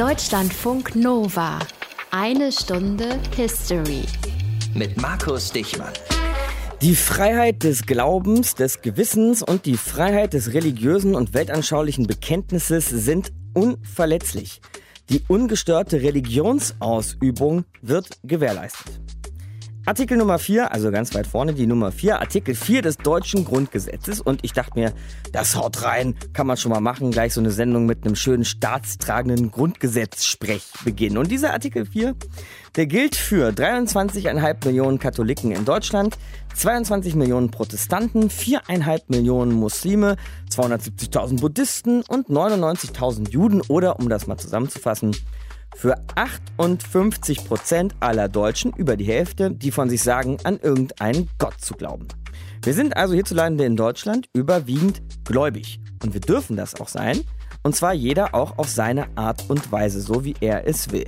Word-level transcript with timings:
Deutschlandfunk 0.00 0.96
Nova. 0.96 1.58
Eine 2.10 2.50
Stunde 2.52 3.20
History. 3.36 4.04
Mit 4.72 4.96
Markus 4.96 5.52
Dichmann. 5.52 5.92
Die 6.80 6.94
Freiheit 6.94 7.64
des 7.64 7.84
Glaubens, 7.84 8.54
des 8.54 8.80
Gewissens 8.80 9.42
und 9.42 9.66
die 9.66 9.76
Freiheit 9.76 10.32
des 10.32 10.54
religiösen 10.54 11.14
und 11.14 11.34
weltanschaulichen 11.34 12.06
Bekenntnisses 12.06 12.88
sind 12.88 13.30
unverletzlich. 13.52 14.62
Die 15.10 15.20
ungestörte 15.28 16.00
Religionsausübung 16.00 17.66
wird 17.82 18.08
gewährleistet. 18.22 19.09
Artikel 19.86 20.18
Nummer 20.18 20.38
4, 20.38 20.72
also 20.72 20.90
ganz 20.90 21.14
weit 21.14 21.26
vorne 21.26 21.54
die 21.54 21.66
Nummer 21.66 21.90
4, 21.90 22.20
Artikel 22.20 22.54
4 22.54 22.82
des 22.82 22.98
deutschen 22.98 23.46
Grundgesetzes. 23.46 24.20
Und 24.20 24.40
ich 24.44 24.52
dachte 24.52 24.78
mir, 24.78 24.92
das 25.32 25.56
haut 25.56 25.82
rein, 25.82 26.14
kann 26.34 26.46
man 26.46 26.58
schon 26.58 26.70
mal 26.70 26.80
machen, 26.80 27.10
gleich 27.10 27.32
so 27.32 27.40
eine 27.40 27.50
Sendung 27.50 27.86
mit 27.86 28.04
einem 28.04 28.14
schönen 28.14 28.44
staatstragenden 28.44 29.50
Grundgesetzsprech 29.50 30.64
beginnen. 30.84 31.16
Und 31.16 31.30
dieser 31.30 31.54
Artikel 31.54 31.86
4, 31.86 32.14
der 32.76 32.86
gilt 32.86 33.16
für 33.16 33.48
23,5 33.48 34.66
Millionen 34.66 34.98
Katholiken 34.98 35.50
in 35.50 35.64
Deutschland, 35.64 36.18
22 36.54 37.14
Millionen 37.14 37.50
Protestanten, 37.50 38.28
4,5 38.28 39.04
Millionen 39.08 39.52
Muslime, 39.52 40.16
270.000 40.50 41.40
Buddhisten 41.40 42.02
und 42.02 42.28
99.000 42.28 43.30
Juden 43.30 43.62
oder, 43.62 43.98
um 43.98 44.10
das 44.10 44.26
mal 44.26 44.36
zusammenzufassen, 44.36 45.16
für 45.76 45.96
58 46.14 47.44
Prozent 47.44 47.94
aller 48.00 48.28
Deutschen, 48.28 48.72
über 48.72 48.96
die 48.96 49.04
Hälfte, 49.04 49.50
die 49.50 49.70
von 49.70 49.88
sich 49.88 50.02
sagen, 50.02 50.38
an 50.44 50.58
irgendeinen 50.58 51.28
Gott 51.38 51.60
zu 51.60 51.74
glauben. 51.74 52.08
Wir 52.62 52.74
sind 52.74 52.96
also 52.96 53.14
hierzulande 53.14 53.64
in 53.64 53.76
Deutschland 53.76 54.28
überwiegend 54.34 55.00
gläubig. 55.24 55.80
Und 56.02 56.14
wir 56.14 56.20
dürfen 56.20 56.56
das 56.56 56.80
auch 56.80 56.88
sein. 56.88 57.20
Und 57.62 57.76
zwar 57.76 57.92
jeder 57.92 58.34
auch 58.34 58.58
auf 58.58 58.68
seine 58.68 59.06
Art 59.16 59.44
und 59.48 59.70
Weise, 59.72 60.00
so 60.00 60.24
wie 60.24 60.34
er 60.40 60.66
es 60.66 60.90
will. 60.92 61.06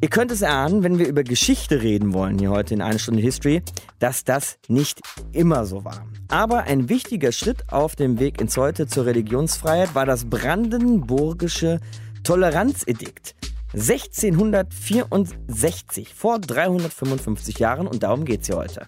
Ihr 0.00 0.08
könnt 0.08 0.30
es 0.30 0.42
erahnen, 0.42 0.84
wenn 0.84 0.98
wir 0.98 1.08
über 1.08 1.24
Geschichte 1.24 1.82
reden 1.82 2.12
wollen 2.12 2.38
hier 2.38 2.50
heute 2.50 2.72
in 2.72 2.82
einer 2.82 3.00
Stunde 3.00 3.20
History, 3.20 3.62
dass 3.98 4.22
das 4.22 4.58
nicht 4.68 5.00
immer 5.32 5.66
so 5.66 5.84
war. 5.84 6.06
Aber 6.28 6.64
ein 6.64 6.88
wichtiger 6.88 7.32
Schritt 7.32 7.72
auf 7.72 7.96
dem 7.96 8.20
Weg 8.20 8.40
ins 8.40 8.56
Heute 8.56 8.86
zur 8.86 9.06
Religionsfreiheit 9.06 9.96
war 9.96 10.06
das 10.06 10.26
brandenburgische 10.26 11.80
Toleranzedikt. 12.22 13.34
1664, 13.74 16.14
vor 16.14 16.38
355 16.38 17.58
Jahren 17.58 17.86
und 17.86 18.02
darum 18.02 18.24
geht 18.24 18.40
es 18.40 18.46
hier 18.46 18.56
heute. 18.56 18.86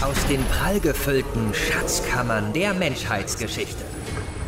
Aus 0.00 0.24
den 0.28 0.40
prallgefüllten 0.44 1.52
Schatzkammern 1.52 2.52
der 2.52 2.74
Menschheitsgeschichte. 2.74 3.82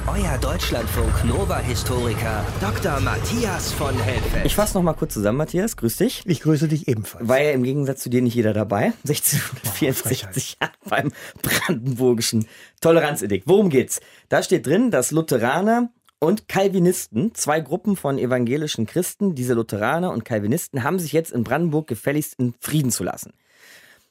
Euer 0.06 0.38
Deutschlandfunk 0.38 1.24
Nova-Historiker 1.24 2.46
Dr. 2.60 3.00
Matthias 3.00 3.72
von 3.72 3.98
Helfeld. 3.98 4.46
Ich 4.46 4.54
fasse 4.54 4.74
noch 4.74 4.84
mal 4.84 4.94
kurz 4.94 5.14
zusammen, 5.14 5.38
Matthias. 5.38 5.76
Grüß 5.76 5.96
dich. 5.96 6.22
Ich 6.26 6.42
grüße 6.42 6.68
dich 6.68 6.86
ebenfalls. 6.86 7.26
War 7.26 7.40
ja 7.40 7.50
im 7.50 7.64
Gegensatz 7.64 8.02
zu 8.02 8.10
dir 8.10 8.22
nicht 8.22 8.36
jeder 8.36 8.52
dabei. 8.52 8.92
1664 9.02 10.58
oh, 10.62 10.66
beim 10.88 11.10
brandenburgischen 11.42 12.46
Toleranzedikt. 12.80 13.48
Worum 13.48 13.68
geht's? 13.68 14.00
Da 14.28 14.44
steht 14.44 14.66
drin, 14.66 14.92
dass 14.92 15.10
Lutheraner 15.10 15.90
und 16.18 16.48
Calvinisten, 16.48 17.34
zwei 17.34 17.60
Gruppen 17.60 17.96
von 17.96 18.18
evangelischen 18.18 18.86
Christen, 18.86 19.34
diese 19.34 19.54
Lutheraner 19.54 20.12
und 20.12 20.24
Calvinisten, 20.24 20.82
haben 20.82 20.98
sich 20.98 21.12
jetzt 21.12 21.32
in 21.32 21.44
Brandenburg 21.44 21.86
gefälligst 21.86 22.34
in 22.38 22.54
Frieden 22.60 22.90
zu 22.90 23.04
lassen. 23.04 23.32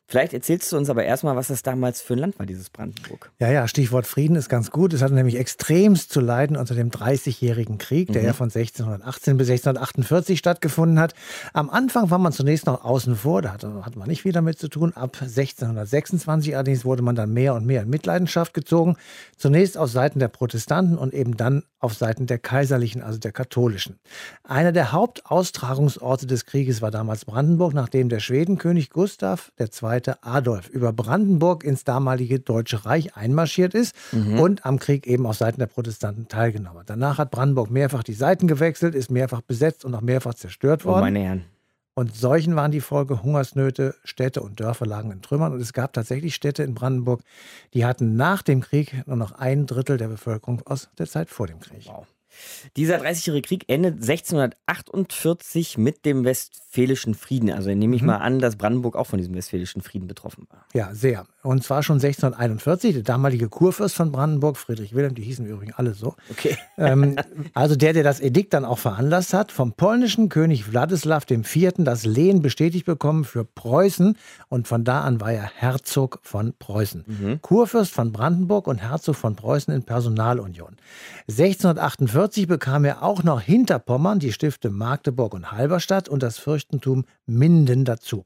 Vielleicht 0.08 0.34
erzählst 0.34 0.72
du 0.72 0.78
uns 0.78 0.92
aber 0.92 1.04
erstmal, 1.04 1.36
was 1.36 1.48
das 1.48 1.64
damals 1.64 2.00
für 2.00 2.14
ein 2.14 2.20
Land 2.20 2.38
war, 2.38 2.46
dieses 2.46 2.70
Brandenburg. 2.70 3.32
Ja, 3.40 3.52
ja, 3.52 3.68
Stichwort 3.68 4.06
Frieden 4.06 4.36
ist 4.36 4.50
ganz 4.50 4.70
gut. 4.70 4.94
Es 4.94 5.02
hatte 5.02 5.16
nämlich 5.16 5.36
extremst 5.36 6.14
zu 6.14 6.22
leiden 6.22 6.58
unter 6.58 6.76
dem 6.76 6.92
Dreißigjährigen 6.92 7.80
Krieg, 7.80 8.14
der 8.14 8.22
mhm. 8.22 8.28
ja 8.28 8.34
von 8.34 8.46
1618 8.46 9.38
bis 9.38 9.50
1648 9.50 10.38
stattgefunden 10.38 11.00
hat. 11.00 11.16
Am 11.54 11.72
Anfang 11.72 12.12
war 12.12 12.20
man 12.20 12.34
zunächst 12.34 12.68
noch 12.68 12.86
außen 12.86 13.16
vor, 13.16 13.42
da 13.42 13.54
hatte, 13.54 13.84
hatte 13.84 13.98
man 13.98 14.08
nicht 14.08 14.22
viel 14.22 14.32
damit 14.32 14.60
zu 14.60 14.68
tun. 14.68 14.94
Ab 14.94 15.18
1626 15.20 16.56
allerdings 16.56 16.86
wurde 16.86 17.02
man 17.02 17.16
dann 17.16 17.34
mehr 17.34 17.56
und 17.56 17.66
mehr 17.66 17.82
in 17.82 17.90
Mitleidenschaft 17.90 18.54
gezogen. 18.54 18.98
Zunächst 19.38 19.76
auf 19.76 19.90
Seiten 19.90 20.20
der 20.20 20.28
Protestanten 20.28 21.00
und 21.00 21.16
eben 21.16 21.36
dann 21.36 21.64
auf 21.80 21.96
Seiten 21.96 22.28
der 22.28 22.40
Kaiserlichen, 22.40 23.02
also 23.02 23.20
der 23.20 23.32
Katholischen. 23.32 24.00
Einer 24.44 24.72
der 24.72 24.92
Hauptaustragungsorte 24.92 26.28
des 26.28 26.46
Krieges 26.46 26.82
war 26.82 26.92
damals 26.92 27.26
Brandenburg, 27.26 27.74
nachdem 27.74 28.10
der 28.10 28.20
Schwedenkönig 28.20 28.90
Gustav 28.90 29.52
II 29.60 29.95
Adolf 30.22 30.70
über 30.70 30.94
Brandenburg 30.94 31.64
ins 31.64 31.84
damalige 31.84 32.40
Deutsche 32.40 32.86
Reich 32.86 33.16
einmarschiert 33.16 33.74
ist 33.74 33.96
mhm. 34.12 34.40
und 34.40 34.66
am 34.66 34.80
Krieg 34.80 35.08
eben 35.08 35.26
auf 35.26 35.38
Seiten 35.38 35.60
der 35.60 35.68
Protestanten 35.68 36.28
teilgenommen 36.28 36.80
hat. 36.80 36.90
Danach 36.90 37.18
hat 37.18 37.32
Brandenburg 37.32 37.70
mehrfach 37.70 38.04
die 38.04 38.14
Seiten 38.14 38.48
gewechselt, 38.48 38.96
ist 38.96 39.12
mehrfach 39.12 39.42
besetzt 39.42 39.86
und 39.86 39.94
auch 39.96 40.02
mehrfach 40.02 40.34
zerstört 40.34 40.86
worden. 40.86 41.00
Oh, 41.00 41.06
meine 41.06 41.20
Herren. 41.20 41.46
Und 41.98 42.14
solchen 42.14 42.58
waren 42.58 42.72
die 42.72 42.82
Folge 42.82 43.24
Hungersnöte, 43.24 43.96
Städte 44.04 44.42
und 44.42 44.60
Dörfer 44.60 44.86
lagen 44.86 45.12
in 45.12 45.22
Trümmern. 45.22 45.54
Und 45.54 45.62
es 45.62 45.72
gab 45.72 45.94
tatsächlich 45.94 46.36
Städte 46.36 46.62
in 46.62 46.76
Brandenburg, 46.76 47.22
die 47.74 47.86
hatten 47.86 48.18
nach 48.18 48.42
dem 48.42 48.60
Krieg 48.60 49.08
nur 49.08 49.16
noch 49.16 49.32
ein 49.32 49.66
Drittel 49.66 49.96
der 49.96 50.10
Bevölkerung 50.10 50.62
aus 50.66 50.90
der 50.98 51.08
Zeit 51.08 51.30
vor 51.30 51.48
dem 51.48 51.62
Krieg. 51.62 51.86
Wow. 51.86 52.06
Dieser 52.76 53.02
30-jährige 53.02 53.48
Krieg 53.48 53.66
endet 53.68 53.96
1648 53.96 55.78
mit 55.78 56.06
dem 56.06 56.24
Westfälischen 56.24 57.14
Frieden. 57.14 57.52
Also 57.52 57.70
nehme 57.74 57.96
ich 57.96 58.02
mhm. 58.02 58.08
mal 58.08 58.18
an, 58.18 58.40
dass 58.40 58.56
Brandenburg 58.56 58.96
auch 58.96 59.08
von 59.08 59.18
diesem 59.18 59.36
Westfälischen 59.36 59.82
Frieden 59.82 60.08
betroffen 60.08 60.48
war. 60.50 60.66
Ja, 60.74 60.94
sehr. 60.94 61.26
Und 61.46 61.64
zwar 61.64 61.84
schon 61.84 61.96
1641. 61.96 62.94
Der 62.94 63.04
damalige 63.04 63.50
Kurfürst 63.50 63.96
von 63.96 64.12
Brandenburg, 64.12 64.58
Friedrich 64.58 64.94
Wilhelm, 64.94 65.16
die 65.16 65.24
hießen 65.24 65.46
übrigens 65.46 65.78
alle 65.78 65.94
so. 65.94 66.16
Okay. 66.30 66.58
Ähm, 66.78 67.16
also 67.54 67.78
der, 67.78 67.94
der 67.94 68.04
das 68.04 68.20
Edikt 68.20 68.54
dann 68.54 68.66
auch 68.66 68.80
veranlasst 68.80 69.34
hat, 69.34 69.54
vom 69.54 69.72
polnischen 69.72 70.28
König 70.28 70.70
Wladislaw 70.70 71.22
IV. 71.30 71.72
das 71.78 72.06
Lehen 72.06 72.42
bestätigt 72.42 72.86
bekommen 72.86 73.24
für 73.24 73.46
Preußen. 73.46 74.18
Und 74.50 74.68
von 74.68 74.84
da 74.84 75.02
an 75.02 75.22
war 75.22 75.32
er 75.32 75.50
Herzog 75.56 76.20
von 76.22 76.54
Preußen. 76.60 77.06
Mhm. 77.08 77.42
Kurfürst 77.42 77.94
von 77.94 78.12
Brandenburg 78.12 78.68
und 78.68 78.80
Herzog 78.80 79.16
von 79.16 79.38
Preußen 79.38 79.74
in 79.74 79.84
Personalunion. 79.84 80.76
1648 81.30 82.26
1940 82.26 82.48
bekam 82.48 82.86
er 82.86 83.04
auch 83.04 83.24
noch 83.24 83.42
Hinterpommern, 83.42 84.20
die 84.20 84.34
Stifte 84.34 84.70
Magdeburg 84.70 85.34
und 85.34 85.52
Halberstadt 85.52 86.10
und 86.10 86.24
das 86.24 86.38
Fürstentum 86.38 87.06
Minden 87.26 87.86
dazu. 87.86 88.24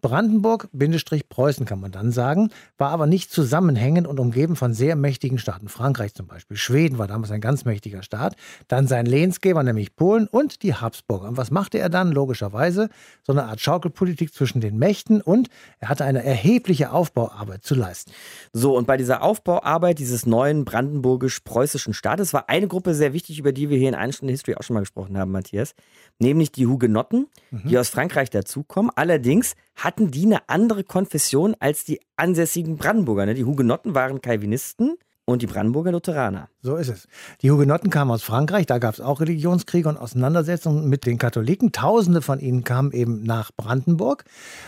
Brandenburg-Preußen 0.00 1.66
kann 1.66 1.80
man 1.80 1.92
dann 1.92 2.12
sagen, 2.12 2.50
war 2.78 2.90
aber 2.90 3.06
nicht 3.06 3.30
zusammenhängend 3.30 4.06
und 4.06 4.18
umgeben 4.18 4.56
von 4.56 4.72
sehr 4.72 4.96
mächtigen 4.96 5.38
Staaten. 5.38 5.68
Frankreich 5.68 6.14
zum 6.14 6.26
Beispiel. 6.26 6.56
Schweden 6.56 6.98
war 6.98 7.06
damals 7.06 7.30
ein 7.30 7.40
ganz 7.40 7.64
mächtiger 7.64 8.02
Staat. 8.02 8.36
Dann 8.68 8.86
sein 8.86 9.06
Lehnsgeber, 9.06 9.62
nämlich 9.62 9.96
Polen 9.96 10.26
und 10.26 10.62
die 10.62 10.74
Habsburger. 10.74 11.28
Und 11.28 11.36
was 11.36 11.50
machte 11.50 11.78
er 11.78 11.88
dann? 11.88 12.12
Logischerweise 12.12 12.88
so 13.22 13.32
eine 13.32 13.44
Art 13.44 13.60
Schaukelpolitik 13.60 14.32
zwischen 14.32 14.60
den 14.60 14.78
Mächten 14.78 15.20
und 15.20 15.48
er 15.78 15.88
hatte 15.88 16.04
eine 16.04 16.24
erhebliche 16.24 16.92
Aufbauarbeit 16.92 17.64
zu 17.64 17.74
leisten. 17.74 18.12
So, 18.52 18.76
und 18.76 18.86
bei 18.86 18.96
dieser 18.96 19.22
Aufbauarbeit 19.22 19.98
dieses 19.98 20.26
neuen 20.26 20.64
brandenburgisch-preußischen 20.64 21.94
Staates 21.94 22.32
war 22.32 22.48
eine 22.48 22.68
Gruppe 22.68 22.94
sehr 22.94 23.12
wichtig, 23.12 23.38
über 23.38 23.52
die 23.52 23.70
wir 23.70 23.78
hier 23.78 23.88
in 23.88 23.94
einer 23.94 24.12
Stunde 24.12 24.32
History 24.32 24.56
auch 24.56 24.62
schon 24.62 24.74
mal 24.74 24.80
gesprochen 24.80 25.18
haben, 25.18 25.30
Matthias, 25.30 25.74
nämlich 26.18 26.52
die 26.52 26.66
Hugenotten, 26.66 27.26
mhm. 27.50 27.68
die 27.68 27.78
aus 27.78 27.88
Frankreich 27.88 28.30
dazukommen. 28.30 28.90
Allerdings 28.94 29.54
hatten 29.84 30.10
die 30.10 30.26
eine 30.26 30.48
andere 30.48 30.84
Konfession 30.84 31.56
als 31.58 31.84
die 31.84 32.00
ansässigen 32.16 32.76
Brandenburger. 32.76 33.26
Ne? 33.26 33.34
Die 33.34 33.44
Hugenotten 33.44 33.94
waren 33.94 34.20
Calvinisten 34.20 34.96
und 35.30 35.42
die 35.42 35.46
Brandenburger 35.46 35.92
Lutheraner. 35.92 36.48
So 36.62 36.76
ist 36.76 36.88
es. 36.88 37.08
Die 37.40 37.50
Hugenotten 37.50 37.88
kamen 37.88 38.10
aus 38.10 38.22
Frankreich, 38.22 38.66
da 38.66 38.78
gab 38.78 38.94
es 38.94 39.00
auch 39.00 39.20
Religionskriege 39.20 39.88
und 39.88 39.96
Auseinandersetzungen 39.96 40.88
mit 40.88 41.06
den 41.06 41.16
Katholiken. 41.16 41.72
Tausende 41.72 42.20
von 42.20 42.38
ihnen 42.38 42.64
kamen 42.64 42.92
eben 42.92 43.22
nach 43.22 43.50
Brandenburg 43.56 44.24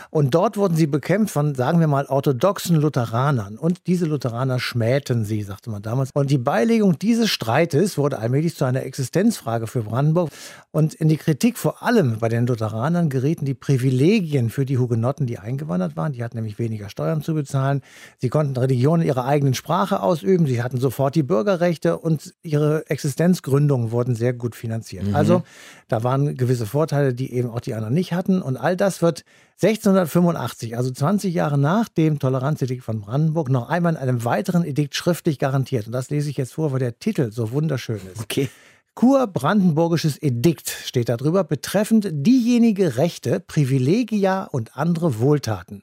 und 0.09 0.33
dort 0.33 0.57
wurden 0.57 0.75
sie 0.75 0.87
bekämpft 0.87 1.33
von, 1.33 1.53
sagen 1.53 1.79
wir 1.79 1.87
mal, 1.87 2.05
orthodoxen 2.05 2.77
Lutheranern. 2.77 3.57
Und 3.57 3.85
diese 3.87 4.05
Lutheraner 4.05 4.59
schmähten 4.59 5.25
sie, 5.25 5.43
sagte 5.43 5.69
man 5.69 5.81
damals. 5.81 6.09
Und 6.13 6.31
die 6.31 6.37
Beilegung 6.37 6.97
dieses 6.97 7.29
Streites 7.29 7.97
wurde 7.97 8.17
allmählich 8.17 8.55
zu 8.55 8.65
einer 8.65 8.83
Existenzfrage 8.83 9.67
für 9.67 9.83
Brandenburg. 9.83 10.31
Und 10.71 10.95
in 10.95 11.07
die 11.07 11.17
Kritik 11.17 11.57
vor 11.57 11.83
allem 11.83 12.17
bei 12.19 12.29
den 12.29 12.47
Lutheranern 12.47 13.09
gerieten 13.09 13.45
die 13.45 13.53
Privilegien 13.53 14.49
für 14.49 14.65
die 14.65 14.77
Hugenotten, 14.77 15.27
die 15.27 15.37
eingewandert 15.37 15.95
waren. 15.95 16.13
Die 16.13 16.23
hatten 16.23 16.37
nämlich 16.37 16.57
weniger 16.57 16.89
Steuern 16.89 17.21
zu 17.21 17.33
bezahlen. 17.35 17.81
Sie 18.17 18.29
konnten 18.29 18.57
Religion 18.57 19.01
in 19.01 19.07
ihrer 19.07 19.25
eigenen 19.25 19.53
Sprache 19.53 20.01
ausüben. 20.01 20.47
Sie 20.47 20.52
hatten 20.61 20.77
sofort 20.77 21.15
die 21.15 21.23
Bürgerrechte. 21.23 21.63
Rechte 21.73 21.97
und 21.97 22.33
ihre 22.43 22.89
Existenzgründungen 22.89 23.91
wurden 23.91 24.15
sehr 24.15 24.33
gut 24.33 24.55
finanziert. 24.55 25.07
Mhm. 25.07 25.15
Also 25.15 25.43
da 25.87 26.03
waren 26.03 26.35
gewisse 26.35 26.65
Vorteile, 26.65 27.13
die 27.13 27.33
eben 27.33 27.49
auch 27.49 27.61
die 27.61 27.73
anderen 27.73 27.93
nicht 27.93 28.13
hatten. 28.13 28.41
Und 28.41 28.57
all 28.57 28.75
das 28.75 29.01
wird 29.01 29.23
1685, 29.61 30.77
also 30.77 30.91
20 30.91 31.33
Jahre 31.33 31.57
nach 31.57 31.89
dem 31.89 32.19
Toleranzedikt 32.19 32.83
von 32.83 33.01
Brandenburg, 33.01 33.49
noch 33.49 33.69
einmal 33.69 33.93
in 33.93 33.97
einem 33.97 34.25
weiteren 34.25 34.65
Edikt 34.65 34.95
schriftlich 34.95 35.39
garantiert. 35.39 35.87
Und 35.87 35.93
das 35.93 36.09
lese 36.09 36.29
ich 36.29 36.37
jetzt 36.37 36.53
vor, 36.53 36.71
weil 36.71 36.79
der 36.79 36.99
Titel 36.99 37.31
so 37.31 37.51
wunderschön 37.51 37.99
ist. 38.13 38.21
Okay. 38.21 38.49
Kurbrandenburgisches 38.95 40.21
Edikt 40.21 40.69
steht 40.69 41.09
darüber, 41.09 41.43
betreffend 41.43 42.09
diejenige 42.11 42.97
Rechte, 42.97 43.39
Privilegia 43.39 44.43
und 44.43 44.77
andere 44.77 45.19
Wohltaten, 45.19 45.81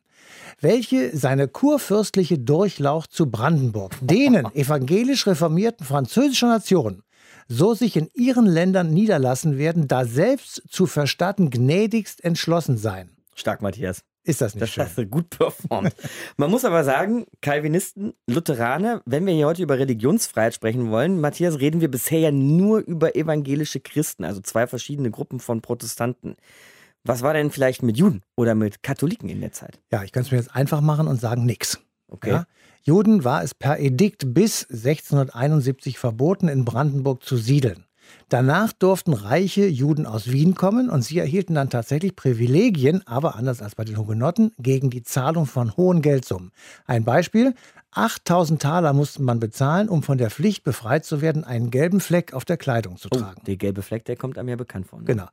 welche 0.60 1.16
seine 1.16 1.48
kurfürstliche 1.48 2.38
Durchlaucht 2.38 3.12
zu 3.12 3.30
Brandenburg, 3.30 3.92
denen 4.00 4.46
evangelisch 4.54 5.26
reformierten 5.26 5.86
französischer 5.86 6.48
Nation, 6.48 7.02
so 7.48 7.74
sich 7.74 7.96
in 7.96 8.08
ihren 8.14 8.46
Ländern 8.46 8.90
niederlassen 8.90 9.58
werden, 9.58 9.88
da 9.88 10.04
selbst 10.04 10.62
zu 10.68 10.86
verstatten 10.86 11.50
gnädigst 11.50 12.22
entschlossen 12.24 12.76
seien. 12.78 13.10
Stark, 13.34 13.62
Matthias. 13.62 14.02
Ist 14.22 14.42
das 14.42 14.54
nicht 14.54 14.62
Das 14.62 14.70
schön? 14.70 14.84
hast 14.84 14.98
du 14.98 15.06
gut 15.06 15.30
performt. 15.30 15.94
Man 16.36 16.50
muss 16.50 16.66
aber 16.66 16.84
sagen, 16.84 17.24
Calvinisten, 17.40 18.12
Lutheraner, 18.26 19.00
wenn 19.06 19.24
wir 19.24 19.32
hier 19.32 19.46
heute 19.46 19.62
über 19.62 19.78
Religionsfreiheit 19.78 20.54
sprechen 20.54 20.90
wollen, 20.90 21.20
Matthias, 21.22 21.58
reden 21.58 21.80
wir 21.80 21.90
bisher 21.90 22.20
ja 22.20 22.30
nur 22.30 22.80
über 22.80 23.16
evangelische 23.16 23.80
Christen, 23.80 24.24
also 24.24 24.42
zwei 24.42 24.66
verschiedene 24.66 25.10
Gruppen 25.10 25.40
von 25.40 25.62
Protestanten. 25.62 26.36
Was 27.04 27.22
war 27.22 27.32
denn 27.32 27.50
vielleicht 27.50 27.82
mit 27.82 27.96
Juden 27.96 28.22
oder 28.36 28.54
mit 28.54 28.82
Katholiken 28.82 29.28
in 29.28 29.40
der 29.40 29.52
Zeit? 29.52 29.80
Ja, 29.90 30.02
ich 30.02 30.12
kann 30.12 30.22
es 30.22 30.30
mir 30.30 30.38
jetzt 30.38 30.54
einfach 30.54 30.80
machen 30.80 31.06
und 31.06 31.20
sagen 31.20 31.46
nix. 31.46 31.78
Okay. 32.08 32.30
Ja? 32.30 32.44
Juden 32.82 33.24
war 33.24 33.42
es 33.42 33.54
per 33.54 33.78
Edikt 33.78 34.34
bis 34.34 34.64
1671 34.70 35.98
verboten, 35.98 36.48
in 36.48 36.64
Brandenburg 36.64 37.22
zu 37.22 37.36
siedeln. 37.36 37.86
Danach 38.28 38.72
durften 38.72 39.12
reiche 39.12 39.66
Juden 39.66 40.06
aus 40.06 40.30
Wien 40.30 40.54
kommen 40.54 40.88
und 40.88 41.02
sie 41.02 41.18
erhielten 41.18 41.54
dann 41.54 41.70
tatsächlich 41.70 42.16
Privilegien, 42.16 43.06
aber 43.06 43.36
anders 43.36 43.62
als 43.62 43.74
bei 43.74 43.84
den 43.84 43.98
Hugenotten, 43.98 44.52
gegen 44.58 44.90
die 44.90 45.02
Zahlung 45.02 45.46
von 45.46 45.76
hohen 45.76 46.02
Geldsummen. 46.02 46.52
Ein 46.86 47.04
Beispiel, 47.04 47.54
8000 47.92 48.62
Taler 48.62 48.92
musste 48.92 49.22
man 49.22 49.40
bezahlen, 49.40 49.88
um 49.88 50.02
von 50.02 50.16
der 50.18 50.30
Pflicht 50.30 50.62
befreit 50.62 51.04
zu 51.04 51.20
werden, 51.20 51.44
einen 51.44 51.70
gelben 51.70 52.00
Fleck 52.00 52.32
auf 52.34 52.44
der 52.44 52.56
Kleidung 52.56 52.96
zu 52.96 53.08
Oh, 53.12 53.16
tragen. 53.18 53.42
der 53.46 53.56
gelbe 53.56 53.82
Fleck, 53.82 54.04
der 54.04 54.16
kommt 54.16 54.38
einem 54.38 54.48
ja 54.48 54.56
bekannt 54.56 54.86
vor. 54.86 55.00
Ne? 55.00 55.06
Genau. 55.06 55.26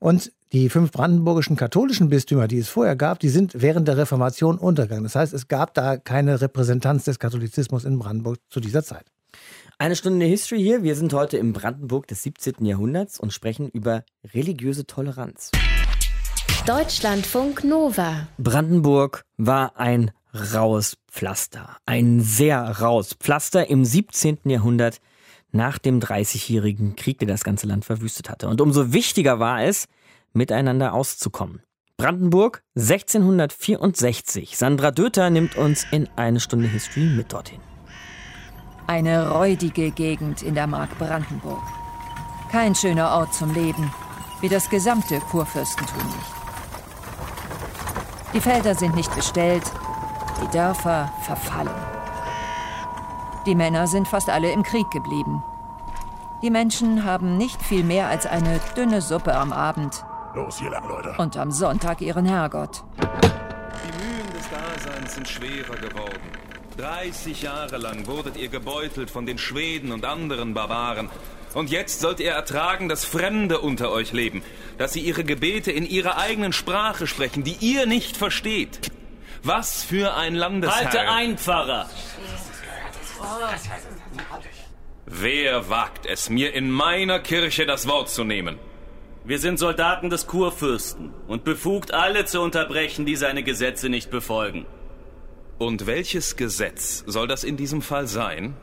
Und 0.00 0.32
die 0.52 0.68
fünf 0.68 0.90
brandenburgischen 0.90 1.56
katholischen 1.56 2.08
Bistümer, 2.08 2.48
die 2.48 2.58
es 2.58 2.68
vorher 2.68 2.96
gab, 2.96 3.20
die 3.20 3.28
sind 3.28 3.52
während 3.56 3.86
der 3.86 3.96
Reformation 3.96 4.58
untergegangen. 4.58 5.04
Das 5.04 5.14
heißt, 5.14 5.32
es 5.32 5.46
gab 5.46 5.74
da 5.74 5.96
keine 5.96 6.40
Repräsentanz 6.40 7.04
des 7.04 7.18
Katholizismus 7.20 7.84
in 7.84 7.98
Brandenburg 7.98 8.38
zu 8.48 8.58
dieser 8.60 8.82
Zeit. 8.82 9.06
Eine 9.78 9.94
Stunde 9.96 10.26
History 10.26 10.60
hier. 10.60 10.82
Wir 10.82 10.96
sind 10.96 11.12
heute 11.12 11.36
im 11.38 11.52
Brandenburg 11.52 12.06
des 12.08 12.22
17. 12.24 12.64
Jahrhunderts 12.66 13.18
und 13.20 13.32
sprechen 13.32 13.68
über 13.68 14.02
religiöse 14.34 14.84
Toleranz. 14.86 15.52
Deutschlandfunk 16.66 17.64
Nova. 17.64 18.26
Brandenburg 18.36 19.24
war 19.38 19.78
ein 19.78 20.10
raues 20.32 20.96
Pflaster. 21.10 21.76
Ein 21.86 22.20
sehr 22.20 22.80
raues 22.80 23.14
Pflaster 23.14 23.68
im 23.68 23.84
17. 23.84 24.38
Jahrhundert 24.44 25.00
nach 25.52 25.78
dem 25.78 26.00
Dreißigjährigen 26.00 26.96
Krieg, 26.96 27.18
der 27.18 27.28
das 27.28 27.44
ganze 27.44 27.66
Land 27.66 27.84
verwüstet 27.84 28.30
hatte. 28.30 28.48
Und 28.48 28.60
umso 28.60 28.92
wichtiger 28.92 29.40
war 29.40 29.62
es, 29.62 29.86
miteinander 30.32 30.94
auszukommen. 30.94 31.62
Brandenburg 31.96 32.62
1664. 32.76 34.56
Sandra 34.56 34.90
Döter 34.90 35.28
nimmt 35.28 35.56
uns 35.56 35.84
in 35.90 36.08
eine 36.16 36.40
Stunde 36.40 36.68
History 36.68 37.04
mit 37.04 37.32
dorthin. 37.32 37.60
Eine 38.86 39.30
räudige 39.30 39.90
Gegend 39.90 40.42
in 40.42 40.54
der 40.54 40.66
Mark 40.66 40.98
Brandenburg. 40.98 41.62
Kein 42.50 42.74
schöner 42.74 43.10
Ort 43.12 43.34
zum 43.34 43.52
Leben, 43.52 43.92
wie 44.40 44.48
das 44.48 44.70
gesamte 44.70 45.20
Kurfürstentum 45.20 46.02
nicht. 46.06 46.40
Die 48.32 48.40
Felder 48.40 48.74
sind 48.74 48.94
nicht 48.94 49.14
bestellt, 49.14 49.64
die 50.42 50.48
Dörfer 50.56 51.12
verfallen. 51.22 51.70
Die 53.46 53.54
Männer 53.54 53.86
sind 53.86 54.06
fast 54.08 54.28
alle 54.28 54.50
im 54.52 54.62
Krieg 54.62 54.90
geblieben. 54.90 55.42
Die 56.42 56.50
Menschen 56.50 57.04
haben 57.04 57.36
nicht 57.36 57.62
viel 57.62 57.84
mehr 57.84 58.08
als 58.08 58.26
eine 58.26 58.60
dünne 58.76 59.02
Suppe 59.02 59.34
am 59.34 59.52
Abend 59.52 60.04
Los 60.34 60.58
hier 60.58 60.70
lang, 60.70 60.86
Leute. 60.88 61.14
und 61.18 61.36
am 61.36 61.50
Sonntag 61.50 62.00
ihren 62.00 62.24
Herrgott. 62.24 62.82
Die 62.98 63.06
Mühen 63.98 64.32
des 64.32 64.48
Daseins 64.48 65.14
sind 65.14 65.28
schwerer 65.28 65.76
geworden. 65.76 66.20
30 66.78 67.42
Jahre 67.42 67.76
lang 67.76 68.06
wurdet 68.06 68.36
ihr 68.38 68.48
gebeutelt 68.48 69.10
von 69.10 69.26
den 69.26 69.36
Schweden 69.38 69.92
und 69.92 70.04
anderen 70.04 70.54
Barbaren. 70.54 71.10
Und 71.52 71.68
jetzt 71.70 72.00
sollt 72.00 72.20
ihr 72.20 72.30
ertragen, 72.30 72.88
dass 72.88 73.04
Fremde 73.04 73.58
unter 73.60 73.90
euch 73.90 74.12
leben, 74.12 74.42
dass 74.78 74.92
sie 74.92 75.00
ihre 75.00 75.24
Gebete 75.24 75.72
in 75.72 75.84
ihrer 75.84 76.16
eigenen 76.16 76.52
Sprache 76.52 77.06
sprechen, 77.06 77.42
die 77.44 77.56
ihr 77.60 77.86
nicht 77.86 78.16
versteht. 78.16 78.90
Was 79.42 79.84
für 79.84 80.14
ein 80.14 80.34
Landesherr. 80.34 80.84
Halte 80.84 81.00
ein, 81.00 81.38
Pfarrer! 81.38 81.88
Wer 85.06 85.68
wagt 85.68 86.06
es, 86.06 86.30
mir 86.30 86.52
in 86.54 86.70
meiner 86.70 87.20
Kirche 87.20 87.66
das 87.66 87.88
Wort 87.88 88.10
zu 88.10 88.24
nehmen? 88.24 88.58
Wir 89.24 89.38
sind 89.38 89.58
Soldaten 89.58 90.10
des 90.10 90.26
Kurfürsten 90.26 91.12
und 91.26 91.44
befugt, 91.44 91.92
alle 91.92 92.24
zu 92.24 92.40
unterbrechen, 92.40 93.06
die 93.06 93.16
seine 93.16 93.42
Gesetze 93.42 93.88
nicht 93.88 94.10
befolgen. 94.10 94.66
Und 95.58 95.86
welches 95.86 96.36
Gesetz 96.36 97.04
soll 97.06 97.28
das 97.28 97.44
in 97.44 97.56
diesem 97.56 97.82
Fall 97.82 98.06
sein? 98.06 98.56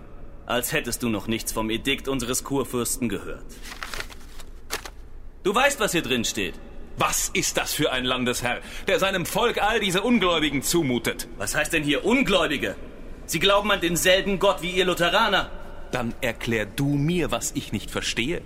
Als 0.46 0.74
hättest 0.74 1.04
du 1.04 1.10
noch 1.10 1.28
nichts 1.28 1.52
vom 1.52 1.70
Edikt 1.70 2.08
unseres 2.08 2.44
Kurfürsten 2.44 3.10
gehört. 3.10 3.46
Du 5.44 5.54
weißt, 5.54 5.80
was 5.80 5.92
hier 5.92 6.02
drin 6.02 6.26
steht. 6.26 6.56
Was 6.98 7.30
ist 7.30 7.58
das 7.58 7.74
für 7.74 7.92
ein 7.92 8.06
Landesherr, 8.06 8.60
der 8.88 8.98
seinem 8.98 9.28
Volk 9.28 9.62
all 9.62 9.80
diese 9.80 10.02
Ungläubigen 10.02 10.64
zumutet? 10.64 11.28
Was 11.38 11.56
heißt 11.56 11.72
denn 11.72 11.84
hier 11.84 12.04
Ungläubige? 12.04 12.76
Sie 13.28 13.38
glauben 13.40 13.72
an 13.72 13.82
denselben 13.82 14.40
Gott 14.40 14.64
wie 14.64 14.72
ihr 14.72 14.86
Lutheraner. 14.86 15.52
Dann 15.92 16.16
erklär 16.22 16.66
du 16.66 16.96
mir, 16.96 17.30
was 17.30 17.52
ich 17.54 17.72
nicht 17.72 17.92
verstehe. 17.92 18.42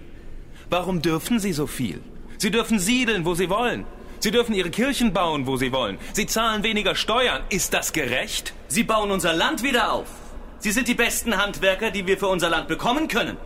Warum 0.69 1.01
dürfen 1.01 1.39
sie 1.39 1.53
so 1.53 1.65
viel? 1.65 2.01
Sie 2.39 2.51
dürfen 2.51 2.77
siedeln, 2.77 3.23
wo 3.23 3.35
sie 3.35 3.49
wollen. 3.49 3.85
Sie 4.19 4.31
dürfen 4.31 4.53
ihre 4.53 4.69
Kirchen 4.69 5.13
bauen, 5.13 5.47
wo 5.47 5.55
sie 5.55 5.71
wollen. 5.71 5.97
Sie 6.11 6.25
zahlen 6.25 6.63
weniger 6.63 6.93
Steuern. 6.95 7.43
Ist 7.49 7.73
das 7.73 7.93
gerecht? 7.93 8.53
Sie 8.67 8.83
bauen 8.83 9.11
unser 9.11 9.33
Land 9.33 9.63
wieder 9.63 9.93
auf. 9.93 10.07
Sie 10.59 10.71
sind 10.71 10.89
die 10.89 10.93
besten 10.93 11.37
Handwerker, 11.37 11.89
die 11.89 12.05
wir 12.05 12.17
für 12.17 12.27
unser 12.27 12.49
Land 12.49 12.67
bekommen 12.67 13.07
können. 13.07 13.37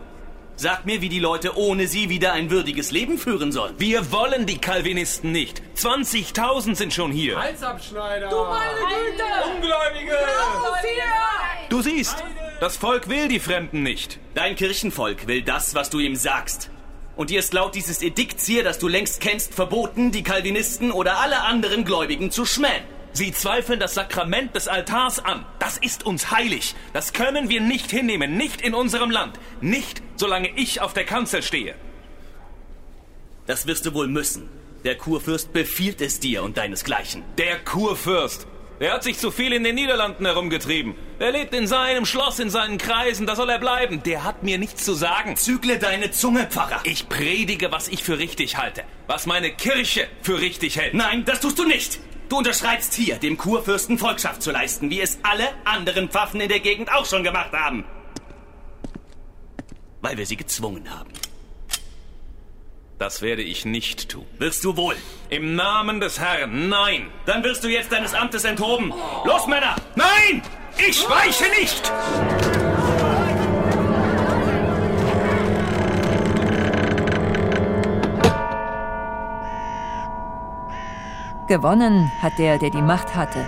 Sag 0.58 0.86
mir, 0.86 1.02
wie 1.02 1.10
die 1.10 1.18
Leute 1.18 1.58
ohne 1.58 1.86
sie 1.86 2.08
wieder 2.08 2.32
ein 2.32 2.50
würdiges 2.50 2.90
Leben 2.90 3.18
führen 3.18 3.52
sollen. 3.52 3.74
Wir 3.76 4.10
wollen 4.10 4.46
die 4.46 4.56
Calvinisten 4.56 5.30
nicht. 5.30 5.60
20.000 5.76 6.74
sind 6.74 6.94
schon 6.94 7.12
hier. 7.12 7.38
Du 11.68 11.82
siehst, 11.82 12.16
das 12.58 12.78
Volk 12.78 13.10
will 13.10 13.28
die 13.28 13.38
Fremden 13.38 13.82
nicht. 13.82 14.18
Dein 14.34 14.56
Kirchenvolk 14.56 15.26
will 15.26 15.42
das, 15.42 15.74
was 15.74 15.90
du 15.90 15.98
ihm 15.98 16.16
sagst. 16.16 16.70
Und 17.16 17.28
dir 17.28 17.40
ist 17.40 17.52
laut 17.52 17.74
dieses 17.74 18.00
Edikts 18.00 18.46
hier, 18.46 18.64
das 18.64 18.78
du 18.78 18.88
längst 18.88 19.20
kennst, 19.20 19.54
verboten, 19.54 20.10
die 20.10 20.22
Calvinisten 20.22 20.90
oder 20.90 21.18
alle 21.18 21.42
anderen 21.42 21.84
Gläubigen 21.84 22.30
zu 22.30 22.46
schmähen. 22.46 22.84
Sie 23.12 23.32
zweifeln 23.32 23.80
das 23.80 23.94
Sakrament 23.94 24.54
des 24.54 24.68
Altars 24.68 25.24
an. 25.24 25.46
Das 25.58 25.78
ist 25.78 26.04
uns 26.04 26.30
heilig. 26.30 26.74
Das 26.92 27.14
können 27.14 27.48
wir 27.48 27.62
nicht 27.62 27.90
hinnehmen. 27.90 28.36
Nicht 28.36 28.60
in 28.60 28.74
unserem 28.74 29.10
Land. 29.10 29.38
Nicht, 29.62 30.02
solange 30.16 30.48
ich 30.56 30.80
auf 30.80 30.92
der 30.92 31.04
Kanzel 31.04 31.42
stehe. 31.42 31.74
Das 33.46 33.66
wirst 33.66 33.86
du 33.86 33.94
wohl 33.94 34.08
müssen. 34.08 34.48
Der 34.84 34.96
Kurfürst 34.96 35.52
befiehlt 35.52 36.00
es 36.00 36.20
dir 36.20 36.42
und 36.42 36.56
deinesgleichen. 36.56 37.22
Der 37.38 37.58
Kurfürst. 37.58 38.46
Er 38.78 38.92
hat 38.92 39.04
sich 39.04 39.18
zu 39.18 39.30
viel 39.30 39.52
in 39.54 39.64
den 39.64 39.74
Niederlanden 39.74 40.26
herumgetrieben. 40.26 40.94
Er 41.18 41.32
lebt 41.32 41.54
in 41.54 41.66
seinem 41.66 42.04
Schloss, 42.04 42.38
in 42.38 42.50
seinen 42.50 42.76
Kreisen. 42.76 43.26
Da 43.26 43.34
soll 43.34 43.48
er 43.48 43.58
bleiben. 43.58 44.02
Der 44.02 44.22
hat 44.22 44.42
mir 44.42 44.58
nichts 44.58 44.84
zu 44.84 44.92
sagen. 44.92 45.36
Zügle 45.36 45.78
deine 45.78 46.10
Zunge, 46.10 46.46
Pfarrer. 46.46 46.80
Ich 46.84 47.08
predige, 47.08 47.72
was 47.72 47.88
ich 47.88 48.02
für 48.02 48.18
richtig 48.18 48.58
halte. 48.58 48.84
Was 49.06 49.24
meine 49.24 49.50
Kirche 49.50 50.06
für 50.20 50.40
richtig 50.40 50.78
hält. 50.78 50.92
Nein, 50.92 51.24
das 51.24 51.40
tust 51.40 51.58
du 51.58 51.64
nicht. 51.64 52.00
Du 52.28 52.38
unterschreibst 52.38 52.92
hier, 52.92 53.16
dem 53.16 53.38
Kurfürsten 53.38 53.98
Volkschaft 53.98 54.42
zu 54.42 54.50
leisten, 54.50 54.90
wie 54.90 55.00
es 55.00 55.20
alle 55.22 55.48
anderen 55.64 56.10
Pfaffen 56.10 56.40
in 56.40 56.48
der 56.48 56.60
Gegend 56.60 56.92
auch 56.92 57.06
schon 57.06 57.22
gemacht 57.22 57.52
haben. 57.52 57.84
Weil 60.06 60.18
wir 60.18 60.26
sie 60.26 60.36
gezwungen 60.36 60.88
haben. 60.96 61.10
Das 63.00 63.22
werde 63.22 63.42
ich 63.42 63.64
nicht 63.64 64.08
tun. 64.08 64.24
Wirst 64.38 64.62
du 64.62 64.76
wohl. 64.76 64.94
Im 65.30 65.56
Namen 65.56 65.98
des 65.98 66.20
Herrn, 66.20 66.68
nein. 66.68 67.08
Dann 67.24 67.42
wirst 67.42 67.64
du 67.64 67.68
jetzt 67.68 67.90
deines 67.90 68.14
Amtes 68.14 68.44
enthoben. 68.44 68.94
Los, 69.24 69.48
Männer! 69.48 69.74
Nein! 69.96 70.42
Ich 70.78 71.02
weiche 71.10 71.46
nicht! 71.60 71.92
Gewonnen 81.48 82.12
hat 82.22 82.38
der, 82.38 82.58
der 82.58 82.70
die 82.70 82.80
Macht 82.80 83.16
hatte. 83.16 83.44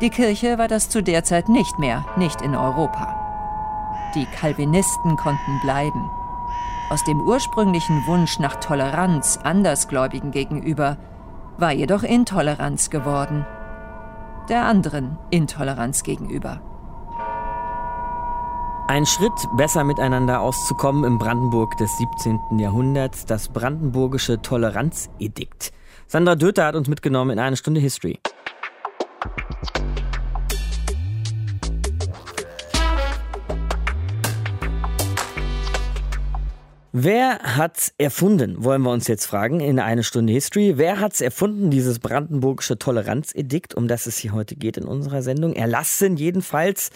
Die 0.00 0.08
Kirche 0.08 0.56
war 0.56 0.68
das 0.68 0.88
zu 0.88 1.02
der 1.02 1.22
Zeit 1.22 1.50
nicht 1.50 1.78
mehr, 1.78 2.06
nicht 2.16 2.40
in 2.40 2.56
Europa. 2.56 3.11
Die 4.14 4.26
Calvinisten 4.26 5.16
konnten 5.16 5.60
bleiben. 5.62 6.10
Aus 6.90 7.02
dem 7.04 7.20
ursprünglichen 7.22 8.06
Wunsch 8.06 8.38
nach 8.38 8.56
Toleranz 8.56 9.38
Andersgläubigen 9.42 10.30
gegenüber 10.30 10.98
war 11.56 11.72
jedoch 11.72 12.02
Intoleranz 12.02 12.90
geworden. 12.90 13.46
Der 14.50 14.66
anderen 14.66 15.18
Intoleranz 15.30 16.02
gegenüber. 16.02 16.60
Ein 18.88 19.06
Schritt, 19.06 19.32
besser 19.56 19.84
miteinander 19.84 20.40
auszukommen 20.40 21.04
im 21.04 21.18
Brandenburg 21.18 21.78
des 21.78 21.96
17. 21.96 22.58
Jahrhunderts, 22.58 23.24
das 23.24 23.48
brandenburgische 23.48 24.42
Toleranzedikt. 24.42 25.72
Sandra 26.06 26.34
Döter 26.34 26.66
hat 26.66 26.74
uns 26.74 26.88
mitgenommen 26.88 27.30
in 27.30 27.38
eine 27.38 27.56
Stunde 27.56 27.80
History. 27.80 28.20
Wer 36.94 37.38
hat's 37.56 37.94
erfunden, 37.96 38.62
wollen 38.64 38.82
wir 38.82 38.90
uns 38.90 39.08
jetzt 39.08 39.24
fragen 39.24 39.60
in 39.60 39.78
eine 39.78 40.02
Stunde 40.02 40.34
History. 40.34 40.74
Wer 40.76 41.00
hat's 41.00 41.22
erfunden, 41.22 41.70
dieses 41.70 42.00
brandenburgische 42.00 42.78
Toleranzedikt, 42.78 43.74
um 43.74 43.88
das 43.88 44.04
es 44.04 44.18
hier 44.18 44.32
heute 44.32 44.56
geht 44.56 44.76
in 44.76 44.84
unserer 44.84 45.22
Sendung? 45.22 45.54
Erlassen 45.54 46.18
jedenfalls, 46.18 46.90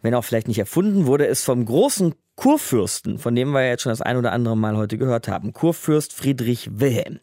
wenn 0.00 0.14
auch 0.14 0.24
vielleicht 0.24 0.48
nicht 0.48 0.58
erfunden, 0.58 1.04
wurde 1.04 1.26
es 1.26 1.44
vom 1.44 1.66
großen 1.66 2.14
Kurfürsten, 2.36 3.18
von 3.18 3.34
dem 3.34 3.50
wir 3.50 3.68
jetzt 3.68 3.82
schon 3.82 3.90
das 3.90 4.00
ein 4.00 4.16
oder 4.16 4.32
andere 4.32 4.56
Mal 4.56 4.74
heute 4.78 4.96
gehört 4.96 5.28
haben, 5.28 5.52
Kurfürst 5.52 6.14
Friedrich 6.14 6.70
Wilhelm. 6.72 7.20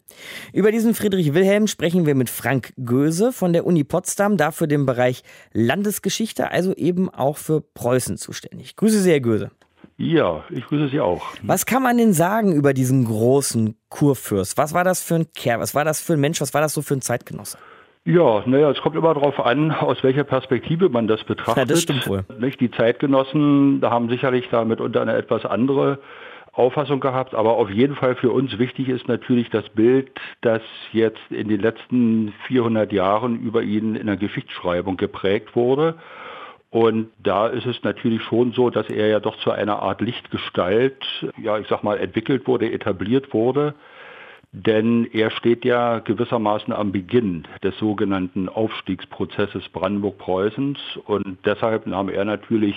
Über 0.52 0.70
diesen 0.70 0.94
Friedrich 0.94 1.34
Wilhelm 1.34 1.66
sprechen 1.66 2.06
wir 2.06 2.14
mit 2.14 2.30
Frank 2.30 2.74
Göse 2.76 3.32
von 3.32 3.52
der 3.52 3.66
Uni 3.66 3.82
Potsdam, 3.82 4.36
dafür 4.36 4.68
den 4.68 4.86
Bereich 4.86 5.24
Landesgeschichte, 5.52 6.52
also 6.52 6.74
eben 6.76 7.10
auch 7.10 7.38
für 7.38 7.60
Preußen 7.60 8.18
zuständig. 8.18 8.76
Grüße 8.76 9.00
Sie, 9.00 9.10
Herr 9.10 9.20
Göse. 9.20 9.50
Ja, 9.96 10.42
ich 10.50 10.64
grüße 10.66 10.88
Sie 10.88 11.00
auch. 11.00 11.24
Was 11.42 11.66
kann 11.66 11.82
man 11.82 11.96
denn 11.96 12.12
sagen 12.12 12.52
über 12.52 12.74
diesen 12.74 13.04
großen 13.04 13.76
Kurfürst? 13.88 14.58
Was 14.58 14.74
war 14.74 14.82
das 14.82 15.02
für 15.02 15.14
ein 15.14 15.26
Kerl? 15.34 15.60
Was 15.60 15.74
war 15.74 15.84
das 15.84 16.00
für 16.00 16.14
ein 16.14 16.20
Mensch? 16.20 16.40
Was 16.40 16.52
war 16.52 16.60
das 16.60 16.74
so 16.74 16.82
für 16.82 16.94
ein 16.94 17.00
Zeitgenosse? 17.00 17.58
Ja, 18.04 18.42
naja, 18.44 18.70
es 18.70 18.80
kommt 18.82 18.96
immer 18.96 19.14
darauf 19.14 19.40
an, 19.40 19.70
aus 19.70 20.02
welcher 20.02 20.24
Perspektive 20.24 20.90
man 20.90 21.06
das 21.06 21.24
betrachtet. 21.24 21.56
Ja, 21.56 21.64
das 21.64 21.82
stimmt 21.82 22.06
wohl. 22.06 22.24
Nicht? 22.38 22.60
Die 22.60 22.70
Zeitgenossen 22.70 23.80
da 23.80 23.90
haben 23.90 24.10
sicherlich 24.10 24.48
da 24.50 24.64
mitunter 24.64 25.00
eine 25.00 25.14
etwas 25.14 25.46
andere 25.46 26.00
Auffassung 26.52 27.00
gehabt, 27.00 27.34
aber 27.34 27.54
auf 27.56 27.70
jeden 27.70 27.96
Fall 27.96 28.14
für 28.14 28.30
uns 28.30 28.58
wichtig 28.58 28.88
ist 28.88 29.08
natürlich 29.08 29.48
das 29.50 29.68
Bild, 29.70 30.10
das 30.40 30.62
jetzt 30.92 31.20
in 31.30 31.48
den 31.48 31.60
letzten 31.60 32.32
400 32.46 32.92
Jahren 32.92 33.40
über 33.40 33.62
ihn 33.62 33.96
in 33.96 34.06
der 34.06 34.16
Geschichtsschreibung 34.16 34.96
geprägt 34.96 35.56
wurde. 35.56 35.96
Und 36.74 37.10
da 37.22 37.46
ist 37.46 37.66
es 37.66 37.84
natürlich 37.84 38.20
schon 38.24 38.50
so, 38.50 38.68
dass 38.68 38.90
er 38.90 39.06
ja 39.06 39.20
doch 39.20 39.38
zu 39.38 39.52
einer 39.52 39.78
Art 39.80 40.00
Lichtgestalt, 40.00 40.96
ja, 41.40 41.56
ich 41.56 41.68
sag 41.68 41.84
mal, 41.84 41.98
entwickelt 41.98 42.48
wurde, 42.48 42.72
etabliert 42.72 43.32
wurde. 43.32 43.74
Denn 44.50 45.08
er 45.12 45.30
steht 45.30 45.64
ja 45.64 46.00
gewissermaßen 46.00 46.72
am 46.72 46.90
Beginn 46.90 47.44
des 47.62 47.78
sogenannten 47.78 48.48
Aufstiegsprozesses 48.48 49.68
Brandenburg-Preußens 49.68 50.78
und 51.06 51.38
deshalb 51.44 51.86
nahm 51.86 52.08
er 52.08 52.24
natürlich 52.24 52.74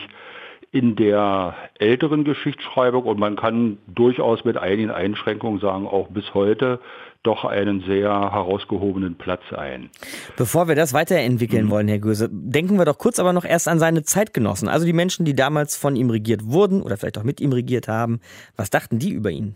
in 0.78 0.96
der 0.96 1.56
älteren 1.80 2.24
Geschichtsschreibung 2.24 3.04
und 3.04 3.18
man 3.18 3.36
kann 3.36 3.80
durchaus 3.88 4.46
mit 4.46 4.58
einigen 4.58 4.92
Einschränkungen 4.92 5.60
sagen, 5.60 5.88
auch 5.88 6.10
bis 6.10 6.36
heute 6.36 6.80
doch 7.24 7.46
einen 7.46 7.82
sehr 7.82 8.12
herausgehobenen 8.32 9.16
Platz 9.16 9.42
ein. 9.52 9.90
Bevor 10.38 10.68
wir 10.68 10.76
das 10.76 10.94
weiterentwickeln 10.94 11.66
mhm. 11.66 11.70
wollen, 11.72 11.88
Herr 11.88 11.98
Göse, 11.98 12.30
denken 12.32 12.78
wir 12.78 12.86
doch 12.86 13.00
kurz 13.00 13.18
aber 13.18 13.34
noch 13.34 13.44
erst 13.44 13.68
an 13.68 13.80
seine 13.80 14.04
Zeitgenossen, 14.04 14.70
also 14.70 14.86
die 14.86 14.94
Menschen, 14.94 15.26
die 15.26 15.36
damals 15.36 15.76
von 15.76 15.96
ihm 15.96 16.12
regiert 16.12 16.46
wurden 16.46 16.84
oder 16.84 16.96
vielleicht 16.96 17.18
auch 17.18 17.24
mit 17.24 17.42
ihm 17.42 17.54
regiert 17.54 17.88
haben. 17.88 18.20
Was 18.56 18.70
dachten 18.70 19.00
die 19.00 19.10
über 19.10 19.32
ihn? 19.32 19.56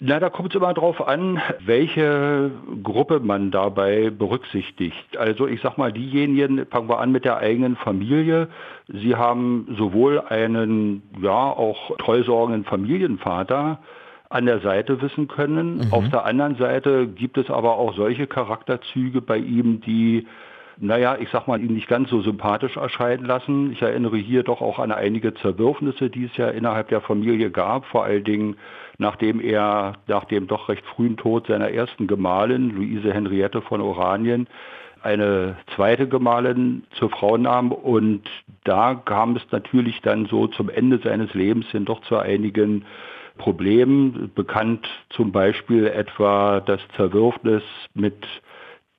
Na, 0.00 0.20
da 0.20 0.30
kommt 0.30 0.50
es 0.50 0.56
immer 0.56 0.72
darauf 0.74 1.06
an, 1.06 1.40
welche 1.58 2.52
Gruppe 2.84 3.18
man 3.18 3.50
dabei 3.50 4.10
berücksichtigt. 4.10 5.16
Also 5.16 5.48
ich 5.48 5.60
sag 5.60 5.76
mal, 5.76 5.92
diejenigen, 5.92 6.66
fangen 6.66 6.88
wir 6.88 7.00
an 7.00 7.10
mit 7.10 7.24
der 7.24 7.38
eigenen 7.38 7.76
Familie. 7.76 8.48
Sie 8.86 9.16
haben 9.16 9.74
sowohl 9.76 10.20
einen, 10.20 11.02
ja, 11.20 11.30
auch 11.30 11.96
treusorgenden 11.96 12.64
Familienvater, 12.64 13.80
an 14.30 14.46
der 14.46 14.60
Seite 14.60 15.00
wissen 15.00 15.26
können. 15.26 15.78
Mhm. 15.78 15.92
Auf 15.92 16.08
der 16.10 16.24
anderen 16.24 16.56
Seite 16.56 17.08
gibt 17.08 17.38
es 17.38 17.50
aber 17.50 17.76
auch 17.76 17.94
solche 17.96 18.26
Charakterzüge 18.26 19.20
bei 19.22 19.38
ihm, 19.38 19.80
die 19.80 20.26
naja, 20.80 21.16
ich 21.18 21.28
sag 21.30 21.48
mal, 21.48 21.60
ihn 21.60 21.74
nicht 21.74 21.88
ganz 21.88 22.08
so 22.08 22.20
sympathisch 22.22 22.76
erscheinen 22.76 23.24
lassen. 23.24 23.72
Ich 23.72 23.82
erinnere 23.82 24.16
hier 24.16 24.44
doch 24.44 24.60
auch 24.60 24.78
an 24.78 24.92
einige 24.92 25.34
Zerwürfnisse, 25.34 26.08
die 26.08 26.26
es 26.26 26.36
ja 26.36 26.50
innerhalb 26.50 26.88
der 26.88 27.00
Familie 27.00 27.50
gab, 27.50 27.84
vor 27.86 28.04
allen 28.04 28.22
Dingen 28.22 28.56
nachdem 28.98 29.40
er 29.40 29.94
nach 30.06 30.24
dem 30.24 30.46
doch 30.46 30.68
recht 30.68 30.84
frühen 30.84 31.16
Tod 31.16 31.46
seiner 31.46 31.70
ersten 31.70 32.06
Gemahlin, 32.06 32.70
Luise 32.70 33.14
Henriette 33.14 33.62
von 33.62 33.80
Oranien, 33.80 34.48
eine 35.02 35.56
zweite 35.76 36.08
Gemahlin 36.08 36.82
zur 36.98 37.10
Frau 37.10 37.36
nahm 37.36 37.70
und 37.70 38.28
da 38.64 38.94
kam 38.96 39.36
es 39.36 39.42
natürlich 39.52 40.00
dann 40.02 40.26
so 40.26 40.48
zum 40.48 40.68
Ende 40.68 40.98
seines 40.98 41.32
Lebens 41.34 41.66
hin 41.68 41.84
doch 41.84 42.00
zu 42.02 42.18
einigen 42.18 42.84
Problemen. 43.38 44.32
Bekannt 44.34 44.88
zum 45.10 45.30
Beispiel 45.30 45.86
etwa 45.86 46.60
das 46.60 46.80
Zerwürfnis 46.96 47.62
mit 47.94 48.26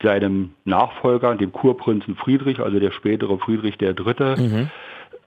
seinem 0.02 0.52
Nachfolger, 0.64 1.36
dem 1.36 1.52
Kurprinzen 1.52 2.16
Friedrich, 2.16 2.60
also 2.62 2.80
der 2.80 2.92
spätere 2.92 3.38
Friedrich 3.38 3.76
III. 3.82 3.96
Mhm. 4.38 4.70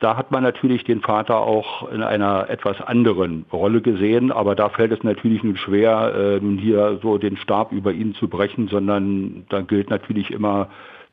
Da 0.02 0.16
hat 0.16 0.32
man 0.32 0.42
natürlich 0.42 0.82
den 0.82 1.00
Vater 1.00 1.36
auch 1.36 1.88
in 1.92 2.02
einer 2.02 2.50
etwas 2.50 2.80
anderen 2.80 3.46
Rolle 3.52 3.80
gesehen, 3.82 4.32
aber 4.32 4.56
da 4.56 4.68
fällt 4.68 4.90
es 4.90 5.04
natürlich 5.04 5.44
nun 5.44 5.56
schwer, 5.56 6.40
nun 6.42 6.58
hier 6.58 6.98
so 7.00 7.18
den 7.18 7.36
Stab 7.36 7.70
über 7.70 7.92
ihn 7.92 8.12
zu 8.14 8.26
brechen, 8.26 8.66
sondern 8.66 9.44
da 9.48 9.60
gilt 9.60 9.90
natürlich 9.90 10.32
immer 10.32 10.66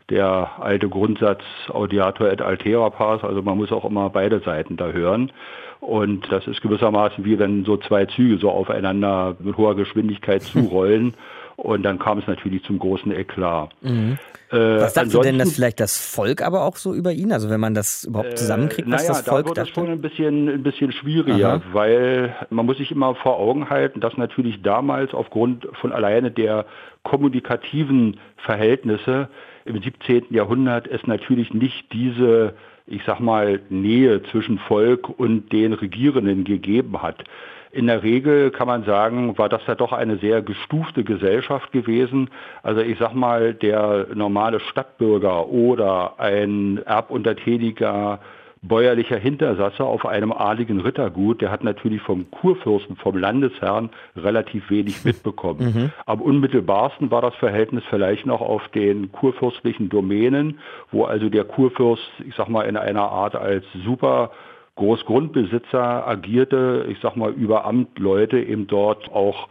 der 0.09 0.53
alte 0.59 0.89
Grundsatz 0.89 1.43
Audiator 1.67 2.31
et 2.31 2.41
altera 2.41 2.89
pars, 2.89 3.23
also 3.23 3.43
man 3.43 3.57
muss 3.57 3.71
auch 3.71 3.85
immer 3.85 4.09
beide 4.09 4.39
Seiten 4.39 4.75
da 4.75 4.87
hören. 4.87 5.31
Und 5.79 6.31
das 6.31 6.47
ist 6.47 6.61
gewissermaßen 6.61 7.23
wie 7.23 7.39
wenn 7.39 7.63
so 7.65 7.77
zwei 7.77 8.05
Züge 8.05 8.37
so 8.37 8.49
aufeinander 8.49 9.35
mit 9.39 9.55
hoher 9.55 9.75
Geschwindigkeit 9.75 10.41
zurollen. 10.43 11.13
Und 11.61 11.83
dann 11.83 11.99
kam 11.99 12.19
es 12.19 12.27
natürlich 12.27 12.63
zum 12.63 12.79
großen 12.79 13.11
Eklat. 13.11 13.71
Mhm. 13.81 14.17
Äh, 14.51 14.57
was 14.57 14.93
dachte 14.93 15.19
denn 15.19 15.37
das 15.37 15.53
vielleicht 15.53 15.79
das 15.79 15.97
Volk 15.97 16.41
aber 16.41 16.63
auch 16.63 16.77
so 16.77 16.93
über 16.93 17.11
ihn? 17.11 17.33
Also 17.33 17.49
wenn 17.49 17.59
man 17.59 17.73
das 17.73 18.05
überhaupt 18.05 18.31
äh, 18.31 18.35
zusammenkriegt, 18.35 18.89
was 18.89 19.03
naja, 19.03 19.13
das 19.13 19.21
Volk 19.27 19.43
da 19.43 19.49
wird 19.49 19.57
dachte? 19.57 19.69
Das 19.69 19.75
schon 19.75 19.91
ein 19.91 20.01
bisschen, 20.01 20.49
ein 20.49 20.63
bisschen 20.63 20.91
schwieriger, 20.91 21.55
Aha. 21.55 21.61
weil 21.73 22.35
man 22.49 22.65
muss 22.65 22.77
sich 22.77 22.91
immer 22.91 23.13
vor 23.15 23.37
Augen 23.37 23.69
halten, 23.69 23.99
dass 23.99 24.17
natürlich 24.17 24.61
damals 24.61 25.13
aufgrund 25.13 25.67
von 25.73 25.91
alleine 25.91 26.31
der 26.31 26.65
kommunikativen 27.03 28.17
Verhältnisse 28.37 29.27
im 29.65 29.81
17. 29.81 30.27
Jahrhundert 30.29 30.87
es 30.87 31.05
natürlich 31.05 31.53
nicht 31.53 31.91
diese 31.93 32.53
ich 32.89 33.03
sag 33.05 33.19
mal, 33.19 33.61
Nähe 33.69 34.23
zwischen 34.23 34.57
Volk 34.57 35.09
und 35.19 35.51
den 35.51 35.73
Regierenden 35.73 36.43
gegeben 36.43 37.01
hat. 37.01 37.23
In 37.71 37.87
der 37.87 38.01
Regel 38.01 38.49
kann 38.49 38.67
man 38.67 38.83
sagen, 38.83 39.37
war 39.37 39.47
das 39.47 39.61
ja 39.67 39.75
doch 39.75 39.93
eine 39.93 40.17
sehr 40.17 40.41
gestufte 40.41 41.03
Gesellschaft 41.03 41.71
gewesen. 41.71 42.29
Also 42.63 42.81
ich 42.81 42.97
sag 42.97 43.13
mal, 43.13 43.53
der 43.53 44.07
normale 44.13 44.59
Stadtbürger 44.59 45.47
oder 45.47 46.19
ein 46.19 46.81
erbuntertäniger 46.85 48.19
bäuerlicher 48.61 49.17
Hintersasser 49.17 49.85
auf 49.85 50.05
einem 50.05 50.31
adligen 50.33 50.81
Rittergut, 50.81 51.41
der 51.41 51.51
hat 51.51 51.63
natürlich 51.63 52.01
vom 52.01 52.29
Kurfürsten, 52.29 52.97
vom 52.97 53.17
Landesherrn 53.17 53.89
relativ 54.17 54.69
wenig 54.69 55.05
mitbekommen. 55.05 55.73
Mhm. 55.73 55.91
Am 56.05 56.21
unmittelbarsten 56.21 57.09
war 57.11 57.21
das 57.21 57.35
Verhältnis 57.35 57.83
vielleicht 57.89 58.25
noch 58.25 58.41
auf 58.41 58.67
den 58.69 59.11
kurfürstlichen 59.11 59.89
Domänen, 59.89 60.59
wo 60.91 61.05
also 61.05 61.29
der 61.29 61.45
Kurfürst, 61.45 62.03
ich 62.27 62.35
sag 62.35 62.49
mal, 62.49 62.63
in 62.63 62.75
einer 62.75 63.09
Art 63.09 63.35
als 63.35 63.63
super 63.85 64.31
Großgrundbesitzer 64.79 66.07
agierte, 66.07 66.85
ich 66.89 66.99
sag 67.01 67.17
mal, 67.17 67.31
über 67.31 67.65
Amtleute 67.65 68.39
eben 68.39 68.65
dort 68.65 69.11
auch 69.11 69.49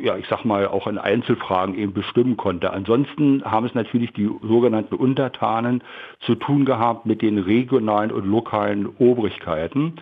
ja, 0.00 0.16
ich 0.16 0.26
sag 0.28 0.44
mal, 0.44 0.68
auch 0.68 0.86
in 0.86 0.98
Einzelfragen 0.98 1.74
eben 1.76 1.92
bestimmen 1.92 2.36
konnte. 2.36 2.72
Ansonsten 2.72 3.42
haben 3.44 3.66
es 3.66 3.74
natürlich 3.74 4.12
die 4.12 4.30
sogenannten 4.40 4.94
Untertanen 4.94 5.82
zu 6.20 6.36
tun 6.36 6.64
gehabt 6.64 7.06
mit 7.06 7.22
den 7.22 7.38
regionalen 7.38 8.12
und 8.12 8.24
lokalen 8.24 8.86
Obrigkeiten. 8.86 9.96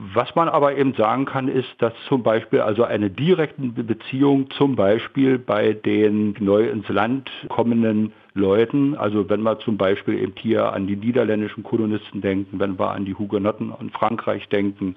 Was 0.00 0.32
man 0.36 0.48
aber 0.48 0.76
eben 0.76 0.94
sagen 0.94 1.24
kann, 1.24 1.48
ist, 1.48 1.70
dass 1.78 1.92
zum 2.06 2.22
Beispiel 2.22 2.60
also 2.60 2.84
eine 2.84 3.10
direkte 3.10 3.60
Beziehung 3.62 4.48
zum 4.52 4.76
Beispiel 4.76 5.40
bei 5.40 5.72
den 5.72 6.36
neu 6.38 6.68
ins 6.68 6.88
Land 6.88 7.28
kommenden 7.48 8.12
Leuten, 8.32 8.96
also 8.96 9.28
wenn 9.28 9.42
wir 9.42 9.58
zum 9.58 9.76
Beispiel 9.76 10.22
eben 10.22 10.34
hier 10.38 10.72
an 10.72 10.86
die 10.86 10.94
niederländischen 10.94 11.64
Kolonisten 11.64 12.20
denken, 12.20 12.60
wenn 12.60 12.78
wir 12.78 12.92
an 12.92 13.06
die 13.06 13.16
Hugenotten 13.16 13.74
in 13.80 13.90
Frankreich 13.90 14.48
denken, 14.48 14.94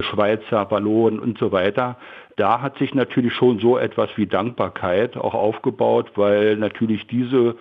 Schweizer, 0.00 0.70
Wallonen 0.70 1.18
und 1.18 1.36
so 1.36 1.52
weiter, 1.52 1.98
da 2.36 2.62
hat 2.62 2.78
sich 2.78 2.94
natürlich 2.94 3.34
schon 3.34 3.58
so 3.58 3.76
etwas 3.76 4.08
wie 4.16 4.26
Dankbarkeit 4.26 5.18
auch 5.18 5.34
aufgebaut, 5.34 6.12
weil 6.14 6.56
natürlich 6.56 7.06
diese 7.06 7.54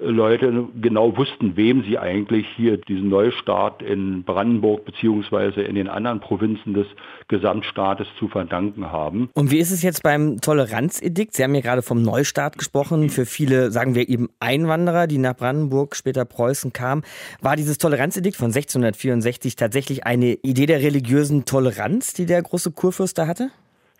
Leute 0.00 0.68
genau 0.80 1.16
wussten, 1.16 1.56
wem 1.56 1.84
sie 1.84 1.98
eigentlich 1.98 2.46
hier 2.56 2.76
diesen 2.76 3.08
Neustart 3.08 3.82
in 3.82 4.24
Brandenburg 4.24 4.84
beziehungsweise 4.84 5.62
in 5.62 5.74
den 5.74 5.88
anderen 5.88 6.20
Provinzen 6.20 6.74
des 6.74 6.86
Gesamtstaates 7.28 8.06
zu 8.18 8.28
verdanken 8.28 8.90
haben. 8.90 9.30
Und 9.34 9.50
wie 9.50 9.58
ist 9.58 9.70
es 9.70 9.82
jetzt 9.82 10.02
beim 10.02 10.40
Toleranzedikt? 10.40 11.34
Sie 11.34 11.42
haben 11.42 11.54
ja 11.54 11.60
gerade 11.60 11.82
vom 11.82 12.02
Neustart 12.02 12.58
gesprochen. 12.58 13.10
Für 13.10 13.26
viele, 13.26 13.70
sagen 13.70 13.94
wir 13.94 14.08
eben 14.08 14.28
Einwanderer, 14.40 15.06
die 15.06 15.18
nach 15.18 15.36
Brandenburg, 15.36 15.96
später 15.96 16.24
Preußen 16.24 16.72
kamen. 16.72 17.02
War 17.40 17.56
dieses 17.56 17.78
Toleranzedikt 17.78 18.36
von 18.36 18.46
1664 18.46 19.56
tatsächlich 19.56 20.04
eine 20.04 20.34
Idee 20.42 20.66
der 20.66 20.80
religiösen 20.80 21.44
Toleranz, 21.44 22.12
die 22.12 22.26
der 22.26 22.42
große 22.42 22.72
Kurfürst 22.72 23.18
da 23.18 23.26
hatte? 23.26 23.50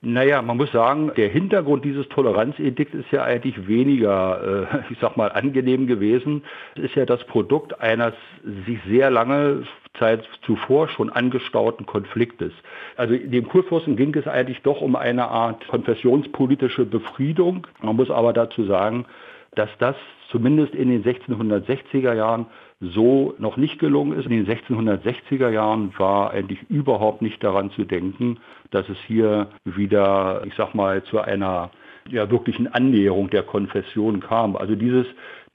Naja, 0.00 0.42
man 0.42 0.56
muss 0.56 0.70
sagen, 0.70 1.10
der 1.16 1.28
Hintergrund 1.28 1.84
dieses 1.84 2.08
Toleranzedikts 2.08 2.94
ist 2.94 3.10
ja 3.10 3.24
eigentlich 3.24 3.66
weniger, 3.66 4.68
äh, 4.72 4.76
ich 4.92 4.98
sag 5.00 5.16
mal, 5.16 5.32
angenehm 5.32 5.88
gewesen. 5.88 6.44
Es 6.76 6.84
ist 6.84 6.94
ja 6.94 7.04
das 7.04 7.24
Produkt 7.24 7.80
eines 7.80 8.14
sich 8.66 8.78
sehr 8.86 9.10
lange 9.10 9.64
Zeit 9.98 10.22
zuvor 10.42 10.88
schon 10.88 11.10
angestauten 11.10 11.84
Konfliktes. 11.84 12.52
Also 12.96 13.16
dem 13.16 13.48
Kurfürsten 13.48 13.96
ging 13.96 14.14
es 14.14 14.28
eigentlich 14.28 14.62
doch 14.62 14.80
um 14.80 14.94
eine 14.94 15.26
Art 15.26 15.66
konfessionspolitische 15.66 16.84
Befriedung. 16.84 17.66
Man 17.82 17.96
muss 17.96 18.10
aber 18.10 18.32
dazu 18.32 18.64
sagen, 18.64 19.04
dass 19.56 19.70
das 19.80 19.96
zumindest 20.30 20.74
in 20.76 20.90
den 20.90 21.02
1660er 21.02 22.14
Jahren 22.14 22.46
so 22.80 23.34
noch 23.38 23.56
nicht 23.56 23.78
gelungen 23.78 24.18
ist. 24.18 24.26
In 24.26 24.44
den 24.44 24.46
1660er 24.46 25.50
Jahren 25.50 25.92
war 25.98 26.30
eigentlich 26.30 26.60
überhaupt 26.70 27.22
nicht 27.22 27.42
daran 27.42 27.70
zu 27.72 27.84
denken, 27.84 28.38
dass 28.70 28.88
es 28.88 28.98
hier 29.06 29.48
wieder, 29.64 30.42
ich 30.46 30.54
sag 30.54 30.74
mal, 30.74 31.02
zu 31.02 31.20
einer 31.20 31.70
ja, 32.08 32.30
wirklichen 32.30 32.68
Annäherung 32.68 33.30
der 33.30 33.42
Konfession 33.42 34.20
kam. 34.20 34.56
Also 34.56 34.74
dieses 34.74 35.06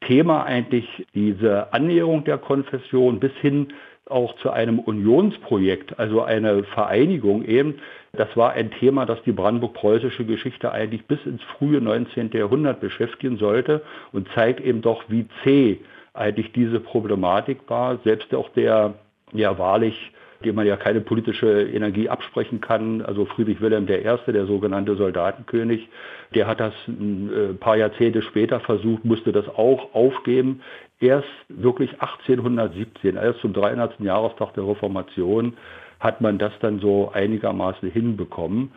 Thema 0.02 0.44
eigentlich, 0.44 1.08
diese 1.14 1.74
Annäherung 1.74 2.26
der 2.26 2.38
Konfession 2.38 3.20
bis 3.20 3.32
hin 3.42 3.70
auch 4.10 4.36
zu 4.38 4.52
einem 4.52 4.80
Unionsprojekt, 4.80 5.98
also 5.98 6.22
eine 6.24 6.64
Vereinigung 6.64 7.46
eben, 7.46 7.76
das 8.12 8.36
war 8.36 8.52
ein 8.52 8.70
Thema, 8.72 9.06
das 9.06 9.24
die 9.24 9.32
brandenburg-preußische 9.32 10.26
Geschichte 10.26 10.72
eigentlich 10.72 11.06
bis 11.06 11.26
ins 11.26 11.42
frühe 11.58 11.80
19. 11.80 12.32
Jahrhundert 12.34 12.82
beschäftigen 12.82 13.38
sollte 13.38 13.82
und 14.12 14.28
zeigt 14.36 14.60
eben 14.60 14.82
doch, 14.82 15.06
wie 15.08 15.26
zäh 15.44 15.80
eigentlich 16.14 16.52
diese 16.52 16.80
Problematik 16.80 17.60
war. 17.68 17.98
Selbst 18.04 18.34
auch 18.36 18.50
der 18.50 18.96
ja 19.34 19.58
wahrlich 19.58 20.14
dem 20.44 20.56
man 20.56 20.68
ja 20.68 20.76
keine 20.76 21.02
politische 21.02 21.64
Energie 21.64 22.10
absprechen 22.10 22.62
kann. 22.62 23.02
Also 23.02 23.26
Friedrich 23.26 23.62
Wilhelm 23.62 23.88
I., 23.88 24.32
der 24.32 24.46
sogenannte 24.46 24.96
Soldatenkönig, 24.96 25.88
der 26.36 26.48
hat 26.48 26.60
das 26.60 26.74
ein 26.88 27.32
äh, 27.34 27.54
paar 27.54 27.78
Jahrzehnte 27.78 28.22
später 28.22 28.60
versucht, 28.60 29.06
musste 29.06 29.32
das 29.32 29.48
auch 29.48 29.94
aufgeben. 29.94 30.62
Erst 31.00 31.28
wirklich 31.50 31.92
1817, 31.94 33.16
erst 33.16 33.40
zum 33.40 33.54
300. 33.54 34.00
Jahrestag 34.00 34.54
der 34.54 34.68
Reformation, 34.68 35.58
hat 36.00 36.20
man 36.22 36.38
das 36.38 36.52
dann 36.60 36.80
so 36.80 37.12
einigermaßen 37.14 37.90
hinbekommen. 37.90 38.72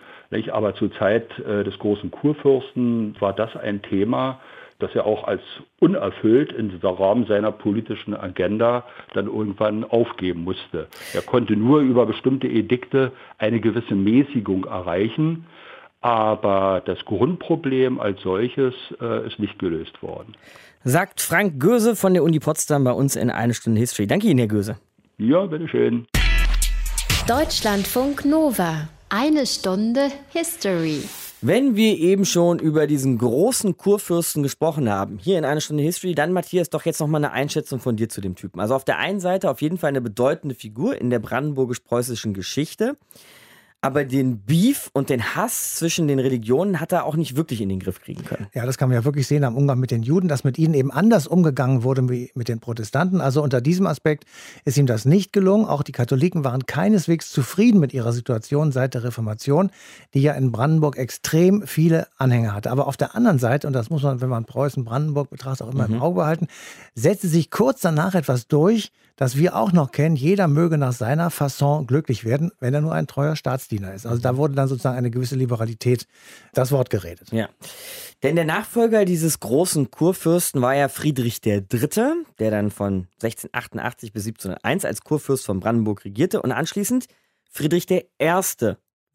Aber 0.53 0.75
zur 0.75 0.93
Zeit 0.93 1.27
äh, 1.41 1.65
des 1.65 1.79
großen 1.79 2.11
Kurfürsten 2.11 3.17
war 3.21 3.33
das 3.33 3.57
ein 3.57 3.83
Thema, 3.83 4.41
das 4.79 4.95
er 4.95 5.07
auch 5.07 5.25
als 5.25 5.41
unerfüllt 5.81 6.53
im 6.53 6.71
Rahmen 6.83 7.27
seiner 7.27 7.53
politischen 7.53 8.15
Agenda 8.15 8.85
dann 9.15 9.27
irgendwann 9.27 9.85
aufgeben 9.85 10.45
musste. 10.45 10.89
Er 11.15 11.23
konnte 11.23 11.57
nur 11.57 11.81
über 11.81 12.07
bestimmte 12.07 12.47
Edikte 12.47 13.13
eine 13.39 13.61
gewisse 13.61 13.95
Mäßigung 13.95 14.65
erreichen, 14.65 15.47
aber 16.01 16.83
das 16.85 17.05
Grundproblem 17.05 17.99
als 18.01 18.21
solches 18.23 18.75
äh, 19.01 19.27
ist 19.27 19.39
nicht 19.39 19.59
gelöst 19.59 20.03
worden. 20.03 20.35
Sagt 20.85 21.21
Frank 21.21 21.59
Göse 21.59 21.97
von 21.97 22.15
der 22.15 22.23
Uni 22.23 22.39
Potsdam 22.39 22.85
bei 22.85 22.93
uns 22.93 23.17
in 23.17 23.31
eine 23.31 23.55
Stunde 23.55 23.81
History. 23.81 24.07
Danke 24.07 24.29
Ihnen, 24.29 24.39
Herr 24.39 24.47
Göse. 24.47 24.77
Ja, 25.19 25.47
bitteschön. 25.47 26.07
Deutschlandfunk 27.27 28.25
Nova. 28.25 28.89
Eine 29.09 29.47
Stunde 29.47 30.11
History. 30.33 31.03
Wenn 31.43 31.77
wir 31.77 31.99
eben 31.99 32.25
schon 32.25 32.59
über 32.59 32.87
diesen 32.87 33.19
großen 33.19 33.77
Kurfürsten 33.77 34.43
gesprochen 34.43 34.89
haben, 34.89 35.19
hier 35.19 35.37
in 35.37 35.45
einer 35.45 35.61
Stunde 35.61 35.83
History, 35.83 36.15
dann 36.15 36.33
Matthias 36.33 36.71
doch 36.71 36.87
jetzt 36.87 36.99
nochmal 36.99 37.23
eine 37.23 37.33
Einschätzung 37.33 37.79
von 37.79 37.95
dir 37.95 38.09
zu 38.09 38.23
dem 38.23 38.37
Typen. 38.37 38.59
Also 38.59 38.75
auf 38.75 38.85
der 38.85 38.97
einen 38.99 39.21
Seite 39.21 39.51
auf 39.51 39.61
jeden 39.61 39.77
Fall 39.77 39.89
eine 39.89 40.01
bedeutende 40.01 40.55
Figur 40.55 40.99
in 40.99 41.11
der 41.11 41.19
brandenburgisch-preußischen 41.19 42.33
Geschichte 42.33 42.97
aber 43.87 44.05
den 44.05 44.41
Beef 44.41 44.91
und 44.95 45.11
den 45.11 45.37
Hass 45.37 45.77
zwischen 45.77 46.09
den 46.09 46.19
Religionen 46.19 46.81
hat 46.81 46.91
er 46.91 47.05
auch 47.05 47.15
nicht 47.15 47.37
wirklich 47.37 47.61
in 47.61 47.69
den 47.69 47.79
Griff 47.79 48.01
kriegen 48.01 48.25
können. 48.25 48.49
Ja, 48.53 48.67
das 48.67 48.79
kann 48.79 48.89
man 48.89 48.99
ja 48.99 49.05
wirklich 49.05 49.29
sehen 49.29 49.45
am 49.45 49.57
Umgang 49.57 49.79
mit 49.79 49.93
den 49.93 50.03
Juden, 50.03 50.27
dass 50.27 50.43
mit 50.43 50.59
ihnen 50.59 50.75
eben 50.75 50.91
anders 50.91 51.29
umgegangen 51.29 51.85
wurde 51.85 52.09
wie 52.09 52.33
mit 52.35 52.49
den 52.49 52.59
Protestanten. 52.59 53.21
Also 53.21 53.45
unter 53.45 53.61
diesem 53.61 53.87
Aspekt 53.87 54.25
ist 54.65 54.77
ihm 54.77 54.87
das 54.87 55.05
nicht 55.05 55.33
gelungen. 55.33 55.67
Auch 55.67 55.85
die 55.85 55.93
Katholiken 55.93 56.43
waren 56.43 56.67
keineswegs 56.67 57.31
zufrieden 57.31 57.79
mit 57.79 57.95
ihrer 57.95 58.13
Situation 58.13 58.73
seit 58.73 58.95
der 58.95 59.05
Reformation, 59.05 59.71
die 60.15 60.23
ja 60.23 60.33
in 60.33 60.51
Brandenburg 60.51 60.99
extrem 60.99 61.63
viele 61.65 62.09
Anhänger 62.19 62.55
hatte. 62.55 62.73
Aber 62.73 62.89
auf 62.89 62.97
der 62.97 63.15
anderen 63.15 63.39
Seite, 63.39 63.69
und 63.69 63.73
das 63.73 63.89
muss 63.89 64.03
man, 64.03 64.21
wenn 64.21 64.29
man 64.29 64.47
Preußen-Brandenburg 64.47 65.31
betrachtet, 65.31 65.65
auch 65.65 65.73
immer 65.73 65.87
mhm. 65.87 65.95
im 65.95 66.03
Auge 66.03 66.17
behalten, 66.17 66.49
setzte 66.97 67.29
sich 67.29 67.53
kurz 67.53 67.83
danach 67.83 68.17
etwas 68.17 68.49
durch, 68.49 68.91
das 69.17 69.37
wir 69.37 69.57
auch 69.57 69.73
noch 69.73 69.91
kennen. 69.91 70.15
Jeder 70.15 70.47
möge 70.47 70.79
nach 70.79 70.93
seiner 70.93 71.31
Fasson 71.31 71.87
glücklich 71.87 72.25
werden, 72.25 72.53
wenn 72.61 72.75
er 72.75 72.83
nur 72.83 72.93
ein 72.93 73.07
treuer 73.07 73.35
Staatsdiener 73.35 73.95
ist. 73.95 74.07
Also 74.07 74.21
da 74.21 74.37
wurde 74.37 74.55
dann 74.55 74.69
sozusagen 74.69 74.97
eine 74.97 75.11
gewisse 75.11 75.37
Liberalität 75.37 76.07
das 76.53 76.71
Wort 76.71 76.91
geredet. 76.91 77.33
Ja. 77.33 77.49
Denn 78.23 78.37
der 78.37 78.45
Nachfolger 78.45 79.05
dieses 79.05 79.41
großen 79.41 79.91
Kurfürsten 79.91 80.63
war 80.63 80.75
ja 80.75 80.89
Friedrich 80.89 81.45
III., 81.45 81.63
der 82.39 82.51
dann 82.51 82.71
von 82.71 83.09
1688 83.23 84.13
bis 84.13 84.27
1701 84.27 84.85
als 84.85 85.01
Kurfürst 85.01 85.47
von 85.47 85.61
Brandenburg 85.61 86.05
regierte 86.05 86.43
und 86.43 86.53
anschließend 86.53 87.07
Friedrich 87.51 87.91
I 87.91 88.05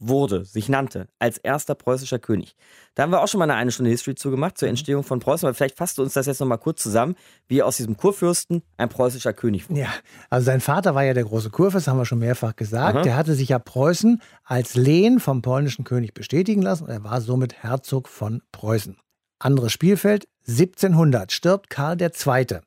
wurde, 0.01 0.43
sich 0.43 0.67
nannte, 0.67 1.07
als 1.19 1.37
erster 1.37 1.75
preußischer 1.75 2.19
König. 2.19 2.55
Da 2.95 3.03
haben 3.03 3.11
wir 3.11 3.21
auch 3.21 3.27
schon 3.27 3.37
mal 3.39 3.45
eine 3.45 3.55
eine 3.55 3.71
Stunde 3.71 3.91
History 3.91 4.15
zu 4.15 4.31
gemacht, 4.31 4.57
zur 4.57 4.67
mhm. 4.67 4.71
Entstehung 4.71 5.03
von 5.03 5.19
Preußen, 5.19 5.47
aber 5.47 5.53
vielleicht 5.53 5.77
fasst 5.77 5.97
du 5.97 6.01
uns 6.01 6.13
das 6.13 6.25
jetzt 6.25 6.39
nochmal 6.39 6.57
kurz 6.57 6.81
zusammen, 6.81 7.15
wie 7.47 7.63
aus 7.63 7.77
diesem 7.77 7.95
Kurfürsten 7.95 8.63
ein 8.77 8.89
preußischer 8.89 9.33
König 9.33 9.69
wurde. 9.69 9.81
Ja, 9.81 9.89
also 10.29 10.45
sein 10.45 10.59
Vater 10.59 10.95
war 10.95 11.03
ja 11.03 11.13
der 11.13 11.23
große 11.23 11.51
Kurfürst, 11.51 11.87
haben 11.87 11.97
wir 11.97 12.05
schon 12.05 12.19
mehrfach 12.19 12.55
gesagt. 12.55 12.97
Aha. 12.97 13.03
Der 13.03 13.15
hatte 13.15 13.35
sich 13.35 13.49
ja 13.49 13.59
Preußen 13.59 14.21
als 14.43 14.75
Lehen 14.75 15.19
vom 15.19 15.41
polnischen 15.41 15.85
König 15.85 16.13
bestätigen 16.13 16.61
lassen 16.61 16.85
und 16.85 16.89
er 16.89 17.03
war 17.03 17.21
somit 17.21 17.63
Herzog 17.63 18.09
von 18.09 18.41
Preußen. 18.51 18.97
Anderes 19.39 19.71
Spielfeld, 19.71 20.27
1700 20.47 21.31
stirbt 21.31 21.69
Karl 21.69 21.99
II. 22.01 22.59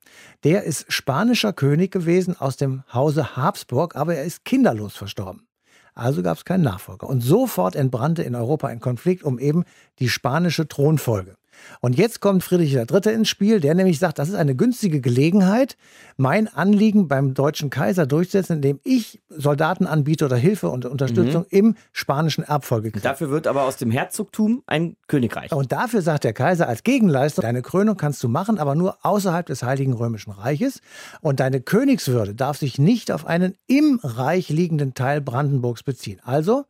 Der 0.44 0.64
ist 0.64 0.92
spanischer 0.92 1.52
König 1.52 1.92
gewesen 1.92 2.36
aus 2.38 2.56
dem 2.56 2.82
Hause 2.92 3.36
Habsburg, 3.36 3.96
aber 3.96 4.14
er 4.14 4.24
ist 4.24 4.44
kinderlos 4.44 4.96
verstorben. 4.96 5.46
Also 5.94 6.22
gab 6.22 6.36
es 6.36 6.44
keinen 6.44 6.64
Nachfolger. 6.64 7.08
Und 7.08 7.20
sofort 7.20 7.76
entbrannte 7.76 8.22
in 8.22 8.34
Europa 8.34 8.68
ein 8.68 8.80
Konflikt 8.80 9.22
um 9.22 9.38
eben 9.38 9.64
die 10.00 10.08
spanische 10.08 10.66
Thronfolge. 10.66 11.36
Und 11.80 11.96
jetzt 11.96 12.20
kommt 12.20 12.42
Friedrich 12.42 12.74
III. 12.74 13.12
ins 13.12 13.28
Spiel, 13.28 13.60
der 13.60 13.74
nämlich 13.74 13.98
sagt, 13.98 14.18
das 14.18 14.28
ist 14.28 14.34
eine 14.34 14.54
günstige 14.54 15.00
Gelegenheit, 15.00 15.76
mein 16.16 16.48
Anliegen 16.48 17.08
beim 17.08 17.34
deutschen 17.34 17.70
Kaiser 17.70 18.06
durchzusetzen, 18.06 18.56
indem 18.56 18.80
ich 18.84 19.20
Soldaten 19.28 19.86
anbiete 19.86 20.24
oder 20.24 20.36
Hilfe 20.36 20.68
und 20.68 20.84
Unterstützung 20.86 21.42
mhm. 21.42 21.58
im 21.58 21.76
spanischen 21.92 22.44
Erbfolgekrieg. 22.44 23.02
Dafür 23.02 23.30
wird 23.30 23.46
aber 23.46 23.64
aus 23.64 23.76
dem 23.76 23.90
Herzogtum 23.90 24.62
ein 24.66 24.96
Königreich. 25.08 25.52
Und 25.52 25.72
dafür 25.72 26.02
sagt 26.02 26.24
der 26.24 26.32
Kaiser 26.32 26.68
als 26.68 26.82
Gegenleistung, 26.82 27.42
deine 27.42 27.62
Krönung 27.62 27.96
kannst 27.96 28.22
du 28.22 28.28
machen, 28.28 28.58
aber 28.58 28.74
nur 28.74 28.98
außerhalb 29.02 29.46
des 29.46 29.62
Heiligen 29.62 29.92
Römischen 29.92 30.32
Reiches. 30.32 30.80
Und 31.20 31.40
deine 31.40 31.60
Königswürde 31.60 32.34
darf 32.34 32.58
sich 32.58 32.78
nicht 32.78 33.10
auf 33.10 33.26
einen 33.26 33.56
im 33.66 34.00
Reich 34.02 34.48
liegenden 34.48 34.94
Teil 34.94 35.20
Brandenburgs 35.20 35.82
beziehen. 35.82 36.20
Also 36.24 36.64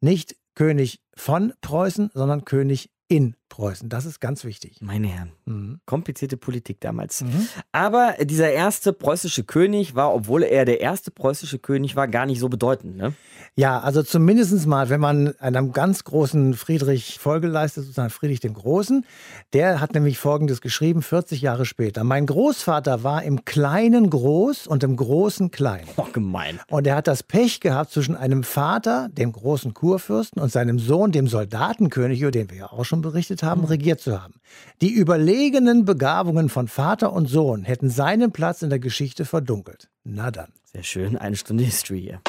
nicht 0.00 0.36
König 0.54 1.00
von 1.14 1.52
Preußen, 1.60 2.10
sondern 2.14 2.44
König 2.44 2.90
in 3.08 3.36
Preußen. 3.52 3.90
Das 3.90 4.06
ist 4.06 4.18
ganz 4.18 4.44
wichtig. 4.44 4.78
Meine 4.80 5.08
Herren, 5.08 5.32
mhm. 5.44 5.80
komplizierte 5.84 6.38
Politik 6.38 6.80
damals. 6.80 7.20
Mhm. 7.20 7.48
Aber 7.70 8.14
dieser 8.22 8.50
erste 8.50 8.94
preußische 8.94 9.44
König 9.44 9.94
war, 9.94 10.14
obwohl 10.14 10.42
er 10.42 10.64
der 10.64 10.80
erste 10.80 11.10
preußische 11.10 11.58
König 11.58 11.94
war, 11.94 12.08
gar 12.08 12.24
nicht 12.24 12.40
so 12.40 12.48
bedeutend. 12.48 12.96
Ne? 12.96 13.12
Ja, 13.54 13.80
also 13.80 14.02
zumindest 14.02 14.66
mal, 14.66 14.88
wenn 14.88 15.00
man 15.00 15.36
einem 15.36 15.72
ganz 15.72 16.04
großen 16.04 16.54
Friedrich 16.54 17.18
Folge 17.18 17.46
leistet, 17.46 17.84
sozusagen 17.84 18.08
Friedrich 18.08 18.40
dem 18.40 18.54
Großen, 18.54 19.04
der 19.52 19.80
hat 19.80 19.92
nämlich 19.92 20.16
Folgendes 20.16 20.62
geschrieben, 20.62 21.02
40 21.02 21.42
Jahre 21.42 21.66
später. 21.66 22.04
Mein 22.04 22.24
Großvater 22.24 23.04
war 23.04 23.22
im 23.22 23.44
Kleinen 23.44 24.08
groß 24.08 24.66
und 24.66 24.82
im 24.82 24.96
Großen 24.96 25.50
klein. 25.50 25.84
Oh, 25.96 26.06
gemein. 26.10 26.58
Und 26.70 26.86
er 26.86 26.96
hat 26.96 27.06
das 27.06 27.22
Pech 27.22 27.60
gehabt 27.60 27.90
zwischen 27.90 28.16
einem 28.16 28.44
Vater, 28.44 29.10
dem 29.12 29.32
großen 29.32 29.74
Kurfürsten, 29.74 30.40
und 30.40 30.50
seinem 30.50 30.78
Sohn, 30.78 31.12
dem 31.12 31.26
Soldatenkönig, 31.26 32.22
über 32.22 32.30
den 32.30 32.48
wir 32.50 32.56
ja 32.56 32.72
auch 32.72 32.86
schon 32.86 33.02
berichtet 33.02 33.41
haben, 33.42 33.64
regiert 33.64 34.00
zu 34.00 34.20
haben. 34.20 34.34
Die 34.80 34.90
überlegenen 34.90 35.84
Begabungen 35.84 36.48
von 36.48 36.68
Vater 36.68 37.12
und 37.12 37.26
Sohn 37.26 37.64
hätten 37.64 37.90
seinen 37.90 38.32
Platz 38.32 38.62
in 38.62 38.70
der 38.70 38.78
Geschichte 38.78 39.24
verdunkelt. 39.24 39.88
Na 40.04 40.30
dann. 40.30 40.52
Sehr 40.72 40.82
schön, 40.82 41.16
eine 41.16 41.36
Stunde 41.36 41.64
History 41.64 42.00
hier. 42.00 42.20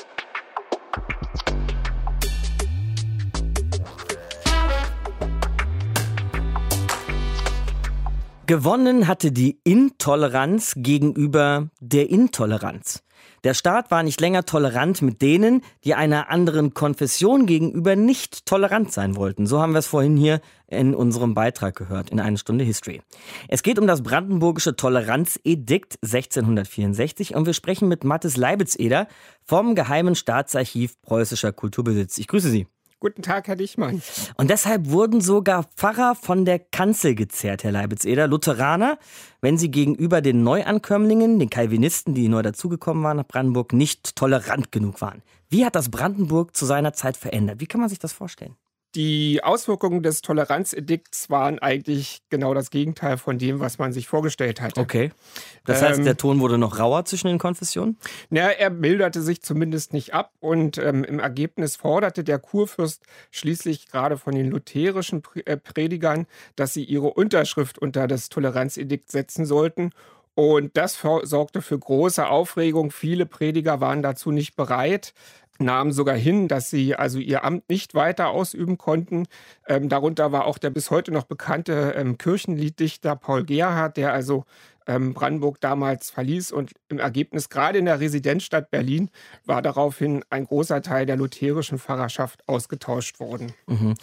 Gewonnen 8.45 9.07
hatte 9.07 9.31
die 9.31 9.59
Intoleranz 9.63 10.73
gegenüber 10.75 11.69
der 11.79 12.09
Intoleranz. 12.09 13.01
Der 13.43 13.53
Staat 13.53 13.91
war 13.91 14.03
nicht 14.03 14.21
länger 14.21 14.45
tolerant 14.45 15.01
mit 15.01 15.21
denen, 15.21 15.61
die 15.83 15.95
einer 15.95 16.29
anderen 16.29 16.73
Konfession 16.73 17.45
gegenüber 17.45 17.97
nicht 17.97 18.45
tolerant 18.45 18.93
sein 18.93 19.17
wollten. 19.17 19.47
So 19.47 19.61
haben 19.61 19.73
wir 19.73 19.79
es 19.79 19.87
vorhin 19.87 20.15
hier 20.15 20.39
in 20.67 20.95
unserem 20.95 21.33
Beitrag 21.33 21.75
gehört, 21.75 22.09
in 22.09 22.21
einer 22.21 22.37
Stunde 22.37 22.63
History. 22.63 23.01
Es 23.49 23.61
geht 23.61 23.79
um 23.79 23.85
das 23.85 24.01
brandenburgische 24.01 24.77
Toleranzedikt 24.77 25.97
1664 26.01 27.35
und 27.35 27.45
wir 27.45 27.53
sprechen 27.53 27.89
mit 27.89 28.05
Mathis 28.05 28.37
Leibitzeder 28.37 29.07
vom 29.43 29.75
Geheimen 29.75 30.15
Staatsarchiv 30.15 31.01
Preußischer 31.01 31.51
Kulturbesitz. 31.51 32.17
Ich 32.17 32.27
grüße 32.27 32.49
Sie. 32.49 32.67
Guten 33.03 33.21
Tag, 33.21 33.49
Herr 33.49 33.57
Dichmann. 33.57 34.01
Und 34.37 34.49
deshalb 34.49 34.89
wurden 34.89 35.19
sogar 35.19 35.65
Pfarrer 35.75 36.15
von 36.15 36.45
der 36.45 36.57
Kanzel 36.57 37.15
gezerrt, 37.15 37.65
Herr 37.65 37.73
Leibitz-Eder. 37.73 38.29
Lutheraner, 38.29 38.97
wenn 39.41 39.57
sie 39.57 39.69
gegenüber 39.69 40.21
den 40.21 40.43
Neuankömmlingen, 40.43 41.37
den 41.37 41.49
Calvinisten, 41.49 42.13
die 42.13 42.29
neu 42.29 42.43
dazugekommen 42.43 43.03
waren 43.03 43.17
nach 43.17 43.27
Brandenburg, 43.27 43.73
nicht 43.73 44.15
tolerant 44.15 44.71
genug 44.71 45.01
waren. 45.01 45.21
Wie 45.49 45.65
hat 45.65 45.75
das 45.75 45.91
Brandenburg 45.91 46.55
zu 46.55 46.65
seiner 46.65 46.93
Zeit 46.93 47.17
verändert? 47.17 47.59
Wie 47.59 47.65
kann 47.65 47.81
man 47.81 47.89
sich 47.89 47.99
das 47.99 48.13
vorstellen? 48.13 48.55
Die 48.95 49.43
Auswirkungen 49.43 50.03
des 50.03 50.21
Toleranzedikts 50.21 51.29
waren 51.31 51.57
eigentlich 51.59 52.21
genau 52.29 52.53
das 52.53 52.69
Gegenteil 52.69 53.17
von 53.17 53.39
dem, 53.39 53.59
was 53.59 53.79
man 53.79 53.91
sich 53.91 54.07
vorgestellt 54.07 54.61
hatte. 54.61 54.79
Okay. 54.79 55.11
Das 55.65 55.81
heißt, 55.81 55.99
Ähm, 55.99 56.05
der 56.05 56.17
Ton 56.17 56.39
wurde 56.39 56.59
noch 56.59 56.77
rauer 56.77 57.03
zwischen 57.05 57.27
den 57.27 57.39
Konfessionen? 57.39 57.97
Ja, 58.29 58.49
er 58.49 58.69
milderte 58.69 59.21
sich 59.21 59.41
zumindest 59.41 59.93
nicht 59.93 60.13
ab 60.13 60.31
und 60.39 60.77
ähm, 60.77 61.03
im 61.03 61.19
Ergebnis 61.19 61.75
forderte 61.75 62.23
der 62.23 62.37
Kurfürst 62.37 63.03
schließlich 63.31 63.87
gerade 63.87 64.17
von 64.17 64.35
den 64.35 64.51
lutherischen 64.51 65.23
äh, 65.45 65.57
Predigern, 65.57 66.27
dass 66.55 66.73
sie 66.73 66.83
ihre 66.83 67.11
Unterschrift 67.13 67.79
unter 67.79 68.07
das 68.07 68.29
Toleranzedikt 68.29 69.11
setzen 69.11 69.45
sollten. 69.45 69.91
Und 70.35 70.77
das 70.77 70.99
sorgte 71.23 71.61
für 71.61 71.77
große 71.77 72.27
Aufregung. 72.27 72.89
Viele 72.89 73.27
Prediger 73.27 73.81
waren 73.81 74.01
dazu 74.01 74.31
nicht 74.31 74.55
bereit 74.55 75.13
nahmen 75.63 75.91
sogar 75.91 76.15
hin, 76.15 76.47
dass 76.47 76.69
sie 76.69 76.95
also 76.95 77.19
ihr 77.19 77.43
Amt 77.43 77.69
nicht 77.69 77.95
weiter 77.95 78.29
ausüben 78.29 78.77
konnten. 78.77 79.25
Ähm, 79.67 79.89
darunter 79.89 80.31
war 80.31 80.45
auch 80.45 80.57
der 80.57 80.69
bis 80.69 80.91
heute 80.91 81.11
noch 81.11 81.23
bekannte 81.23 81.93
ähm, 81.97 82.17
Kirchenlieddichter 82.17 83.15
Paul 83.15 83.45
Gerhardt, 83.45 83.97
der 83.97 84.13
also 84.13 84.45
ähm, 84.87 85.13
Brandenburg 85.13 85.59
damals 85.61 86.09
verließ 86.09 86.51
und 86.51 86.71
im 86.89 86.99
Ergebnis 86.99 87.49
gerade 87.49 87.79
in 87.79 87.85
der 87.85 87.99
Residenzstadt 87.99 88.71
Berlin 88.71 89.09
war 89.45 89.61
daraufhin 89.61 90.23
ein 90.29 90.45
großer 90.45 90.81
Teil 90.81 91.05
der 91.05 91.15
lutherischen 91.15 91.79
Pfarrerschaft 91.79 92.47
ausgetauscht 92.47 93.19
worden. 93.19 93.53
Mhm. 93.67 93.95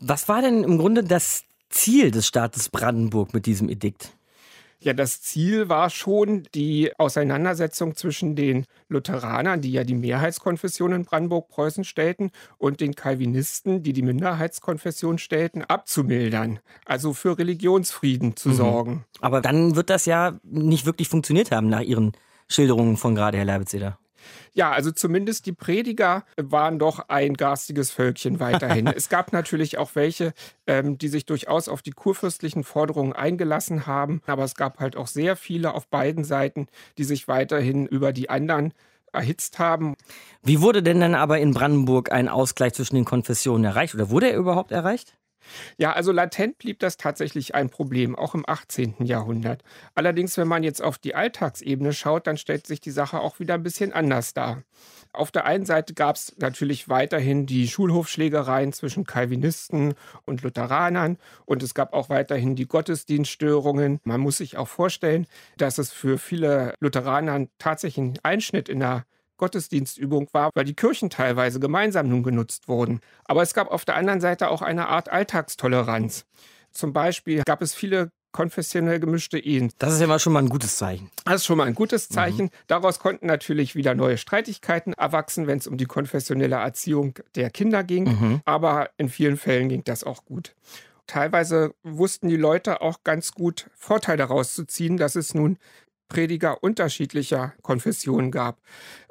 Was 0.00 0.28
war 0.28 0.42
denn 0.42 0.64
im 0.64 0.78
Grunde 0.78 1.04
das 1.04 1.44
Ziel 1.70 2.10
des 2.10 2.26
Staates 2.26 2.68
Brandenburg 2.68 3.34
mit 3.34 3.46
diesem 3.46 3.68
Edikt? 3.68 4.10
Ja, 4.84 4.92
das 4.92 5.22
Ziel 5.22 5.70
war 5.70 5.88
schon 5.88 6.42
die 6.54 6.92
Auseinandersetzung 6.98 7.96
zwischen 7.96 8.36
den 8.36 8.66
Lutheranern, 8.88 9.62
die 9.62 9.72
ja 9.72 9.82
die 9.82 9.94
Mehrheitskonfession 9.94 10.92
in 10.92 11.04
Brandenburg-Preußen 11.06 11.84
stellten, 11.84 12.30
und 12.58 12.80
den 12.80 12.94
Calvinisten, 12.94 13.82
die 13.82 13.94
die 13.94 14.02
Minderheitskonfession 14.02 15.16
stellten, 15.16 15.64
abzumildern. 15.64 16.58
Also 16.84 17.14
für 17.14 17.38
Religionsfrieden 17.38 18.36
zu 18.36 18.50
Mhm. 18.50 18.54
sorgen. 18.54 19.04
Aber 19.20 19.40
dann 19.40 19.74
wird 19.74 19.88
das 19.88 20.04
ja 20.04 20.38
nicht 20.42 20.84
wirklich 20.84 21.08
funktioniert 21.08 21.50
haben 21.50 21.68
nach 21.70 21.80
Ihren 21.80 22.12
Schilderungen 22.48 22.98
von 22.98 23.14
gerade, 23.14 23.38
Herr 23.38 23.46
Leibitzeder. 23.46 23.98
Ja, 24.52 24.70
also 24.72 24.90
zumindest 24.90 25.46
die 25.46 25.52
Prediger 25.52 26.24
waren 26.36 26.78
doch 26.78 27.08
ein 27.08 27.34
garstiges 27.34 27.90
Völkchen 27.90 28.40
weiterhin. 28.40 28.86
es 28.94 29.08
gab 29.08 29.32
natürlich 29.32 29.78
auch 29.78 29.94
welche, 29.94 30.32
ähm, 30.66 30.98
die 30.98 31.08
sich 31.08 31.26
durchaus 31.26 31.68
auf 31.68 31.82
die 31.82 31.92
kurfürstlichen 31.92 32.64
Forderungen 32.64 33.12
eingelassen 33.12 33.86
haben, 33.86 34.22
aber 34.26 34.44
es 34.44 34.54
gab 34.54 34.80
halt 34.80 34.96
auch 34.96 35.06
sehr 35.06 35.36
viele 35.36 35.74
auf 35.74 35.86
beiden 35.88 36.24
Seiten, 36.24 36.68
die 36.98 37.04
sich 37.04 37.28
weiterhin 37.28 37.86
über 37.86 38.12
die 38.12 38.30
anderen 38.30 38.72
erhitzt 39.12 39.58
haben. 39.58 39.96
Wie 40.42 40.60
wurde 40.60 40.82
denn 40.82 41.00
dann 41.00 41.14
aber 41.14 41.38
in 41.38 41.54
Brandenburg 41.54 42.12
ein 42.12 42.28
Ausgleich 42.28 42.74
zwischen 42.74 42.96
den 42.96 43.04
Konfessionen 43.04 43.64
erreicht? 43.64 43.94
Oder 43.94 44.10
wurde 44.10 44.30
er 44.30 44.36
überhaupt 44.36 44.72
erreicht? 44.72 45.16
Ja, 45.76 45.92
also 45.92 46.12
latent 46.12 46.58
blieb 46.58 46.78
das 46.78 46.96
tatsächlich 46.96 47.54
ein 47.54 47.70
Problem, 47.70 48.16
auch 48.16 48.34
im 48.34 48.44
18. 48.46 48.96
Jahrhundert. 49.00 49.62
Allerdings, 49.94 50.36
wenn 50.36 50.48
man 50.48 50.62
jetzt 50.62 50.82
auf 50.82 50.98
die 50.98 51.14
Alltagsebene 51.14 51.92
schaut, 51.92 52.26
dann 52.26 52.36
stellt 52.36 52.66
sich 52.66 52.80
die 52.80 52.90
Sache 52.90 53.20
auch 53.20 53.40
wieder 53.40 53.54
ein 53.54 53.62
bisschen 53.62 53.92
anders 53.92 54.34
dar. 54.34 54.62
Auf 55.14 55.30
der 55.30 55.44
einen 55.44 55.64
Seite 55.64 55.94
gab 55.94 56.16
es 56.16 56.34
natürlich 56.38 56.88
weiterhin 56.88 57.46
die 57.46 57.68
Schulhofschlägereien 57.68 58.72
zwischen 58.72 59.04
Calvinisten 59.04 59.94
und 60.24 60.42
Lutheranern 60.42 61.18
und 61.44 61.62
es 61.62 61.72
gab 61.72 61.92
auch 61.92 62.08
weiterhin 62.08 62.56
die 62.56 62.66
Gottesdienststörungen. 62.66 64.00
Man 64.02 64.20
muss 64.20 64.38
sich 64.38 64.56
auch 64.56 64.66
vorstellen, 64.66 65.26
dass 65.56 65.78
es 65.78 65.92
für 65.92 66.18
viele 66.18 66.74
Lutheraner 66.80 67.46
tatsächlich 67.58 68.04
ein 68.04 68.18
Einschnitt 68.24 68.68
in 68.68 68.80
der 68.80 69.04
Gottesdienstübung 69.36 70.28
war, 70.32 70.50
weil 70.54 70.64
die 70.64 70.74
Kirchen 70.74 71.10
teilweise 71.10 71.60
gemeinsam 71.60 72.08
nun 72.08 72.22
genutzt 72.22 72.68
wurden. 72.68 73.00
Aber 73.24 73.42
es 73.42 73.54
gab 73.54 73.70
auf 73.70 73.84
der 73.84 73.96
anderen 73.96 74.20
Seite 74.20 74.50
auch 74.50 74.62
eine 74.62 74.88
Art 74.88 75.08
Alltagstoleranz. 75.08 76.24
Zum 76.70 76.92
Beispiel 76.92 77.42
gab 77.44 77.62
es 77.62 77.74
viele 77.74 78.10
konfessionell 78.34 78.98
gemischte 78.98 79.38
Ehen. 79.38 79.72
Das 79.78 79.94
ist 79.94 80.00
ja 80.00 80.06
mal 80.08 80.18
schon 80.18 80.32
mal 80.32 80.40
ein 80.40 80.48
gutes 80.48 80.76
Zeichen. 80.76 81.10
Das 81.24 81.36
ist 81.36 81.46
schon 81.46 81.56
mal 81.56 81.66
ein 81.66 81.74
gutes 81.74 82.08
Zeichen. 82.08 82.50
Daraus 82.66 82.98
konnten 82.98 83.26
natürlich 83.26 83.76
wieder 83.76 83.94
neue 83.94 84.18
Streitigkeiten 84.18 84.92
erwachsen, 84.92 85.46
wenn 85.46 85.58
es 85.58 85.68
um 85.68 85.78
die 85.78 85.86
konfessionelle 85.86 86.56
Erziehung 86.56 87.14
der 87.36 87.50
Kinder 87.50 87.84
ging. 87.84 88.04
Mhm. 88.04 88.40
Aber 88.44 88.90
in 88.96 89.08
vielen 89.08 89.36
Fällen 89.36 89.68
ging 89.68 89.84
das 89.84 90.02
auch 90.02 90.24
gut. 90.24 90.54
Teilweise 91.06 91.74
wussten 91.82 92.28
die 92.28 92.36
Leute 92.36 92.80
auch 92.80 93.04
ganz 93.04 93.32
gut 93.32 93.70
Vorteile 93.74 94.18
daraus 94.18 94.54
zu 94.54 94.64
ziehen, 94.64 94.96
dass 94.96 95.16
es 95.16 95.34
nun 95.34 95.58
Prediger 96.14 96.62
unterschiedlicher 96.62 97.54
Konfessionen 97.62 98.30
gab. 98.30 98.58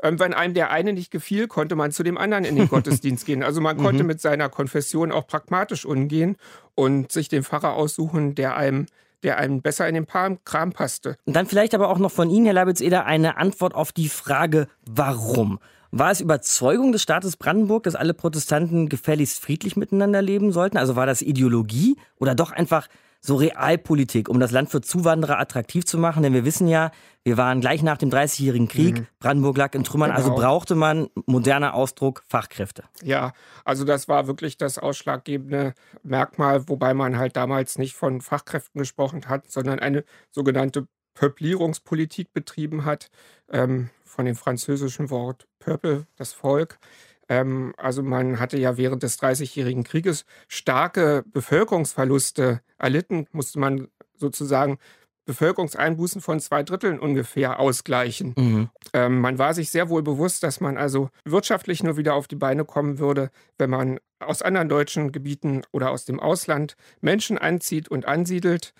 Ähm, 0.01 0.19
wenn 0.19 0.33
einem 0.33 0.53
der 0.53 0.71
eine 0.71 0.93
nicht 0.93 1.11
gefiel, 1.11 1.47
konnte 1.47 1.75
man 1.75 1.91
zu 1.91 2.03
dem 2.03 2.17
anderen 2.17 2.45
in 2.45 2.55
den 2.55 2.67
Gottesdienst 2.69 3.25
gehen. 3.25 3.43
Also 3.43 3.59
man 3.59 3.75
konnte 3.77 4.03
Mhm. 4.03 4.07
mit 4.07 4.21
seiner 4.21 4.47
Konfession 4.47 5.11
auch 5.11 5.27
pragmatisch 5.27 5.85
umgehen 5.85 6.37
und 6.75 7.11
sich 7.11 7.27
den 7.27 7.43
Pfarrer 7.43 7.73
aussuchen, 7.73 8.35
der 8.35 8.55
einem, 8.55 8.85
der 9.21 9.37
einem 9.37 9.61
besser 9.61 9.85
in 9.89 9.95
den 9.95 10.07
Kram 10.07 10.71
passte. 10.71 11.17
Und 11.25 11.35
dann 11.35 11.45
vielleicht 11.45 11.75
aber 11.75 11.89
auch 11.89 11.99
noch 11.99 12.11
von 12.11 12.29
Ihnen, 12.29 12.45
Herr 12.45 12.53
Leibitz-Eder, 12.53 13.05
eine 13.05 13.35
Antwort 13.37 13.75
auf 13.75 13.91
die 13.91 14.07
Frage, 14.07 14.67
warum? 14.85 15.59
War 15.91 16.09
es 16.09 16.21
Überzeugung 16.21 16.91
des 16.93 17.03
Staates 17.03 17.35
Brandenburg, 17.37 17.83
dass 17.83 17.95
alle 17.95 18.13
Protestanten 18.13 18.87
gefälligst 18.89 19.41
friedlich 19.41 19.75
miteinander 19.75 20.21
leben 20.21 20.51
sollten? 20.53 20.77
Also 20.77 20.95
war 20.95 21.05
das 21.05 21.21
Ideologie 21.21 21.97
oder 22.17 22.33
doch 22.33 22.51
einfach 22.51 22.87
so 23.25 23.37
Realpolitik, 23.37 24.27
um 24.27 24.39
das 24.39 24.51
Land 24.51 24.69
für 24.69 24.81
Zuwanderer 24.81 25.39
attraktiv 25.39 25.85
zu 25.85 25.97
machen? 25.97 26.23
Denn 26.23 26.33
wir 26.33 26.43
wissen 26.43 26.67
ja, 26.67 26.91
wir 27.23 27.37
waren 27.37 27.61
gleich 27.61 27.81
nach 27.81 27.97
dem 27.97 28.09
Dreißigjährigen 28.09 28.67
Krieg, 28.67 28.99
Mhm. 28.99 29.07
Brandenburg 29.19 29.57
lag 29.57 29.73
in 29.75 29.85
Trümmern, 29.85 30.11
also 30.11 30.29
Genau. 30.31 30.41
brauchte 30.41 30.75
man, 30.75 31.07
moderner 31.25 31.73
Ausdruck, 31.73 32.23
Fachkräfte. 32.27 32.83
Ja, 33.01 33.31
also 33.63 33.85
das 33.85 34.09
war 34.09 34.27
wirklich 34.27 34.57
das 34.57 34.77
ausschlaggebende 34.77 35.73
Merkmal, 36.03 36.67
wobei 36.67 36.93
man 36.93 37.17
halt 37.17 37.37
damals 37.37 37.77
nicht 37.77 37.95
von 37.95 38.19
Fachkräften 38.19 38.79
gesprochen 38.79 39.29
hat, 39.29 39.49
sondern 39.49 39.79
eine 39.79 40.03
sogenannte 40.31 40.87
Peuplierungspolitik 41.13 42.33
betrieben 42.33 42.83
hat, 42.85 43.09
ähm, 43.49 43.89
von 44.03 44.25
dem 44.25 44.35
französischen 44.35 45.09
Wort 45.09 45.47
Peuple, 45.59 46.05
das 46.17 46.33
Volk. 46.33 46.77
Ähm, 47.29 47.73
also 47.77 48.03
man 48.03 48.39
hatte 48.39 48.57
ja 48.57 48.77
während 48.77 49.03
des 49.03 49.17
Dreißigjährigen 49.17 49.83
Krieges 49.83 50.25
starke 50.47 51.23
Bevölkerungsverluste 51.31 52.61
erlitten, 52.77 53.27
musste 53.31 53.59
man 53.59 53.87
sozusagen 54.15 54.77
Bevölkerungseinbußen 55.25 56.21
von 56.21 56.39
zwei 56.39 56.63
Dritteln 56.63 56.99
ungefähr 56.99 57.59
ausgleichen. 57.59 58.35
Mhm. 58.37 58.69
Ähm, 58.93 59.21
man 59.21 59.37
war 59.37 59.53
sich 59.53 59.69
sehr 59.69 59.89
wohl 59.89 60.03
bewusst, 60.03 60.43
dass 60.43 60.59
man 60.59 60.77
also 60.77 61.09
wirtschaftlich 61.23 61.81
nur 61.81 61.97
wieder 61.97 62.13
auf 62.15 62.27
die 62.27 62.35
Beine 62.35 62.65
kommen 62.65 62.99
würde, 62.99 63.29
wenn 63.57 63.69
man 63.69 63.99
aus 64.19 64.41
anderen 64.41 64.69
deutschen 64.69 65.11
Gebieten 65.11 65.61
oder 65.71 65.91
aus 65.91 66.05
dem 66.05 66.19
Ausland 66.19 66.75
Menschen 67.01 67.37
anzieht 67.37 67.89
und 67.89 68.05
ansiedelt. 68.05 68.73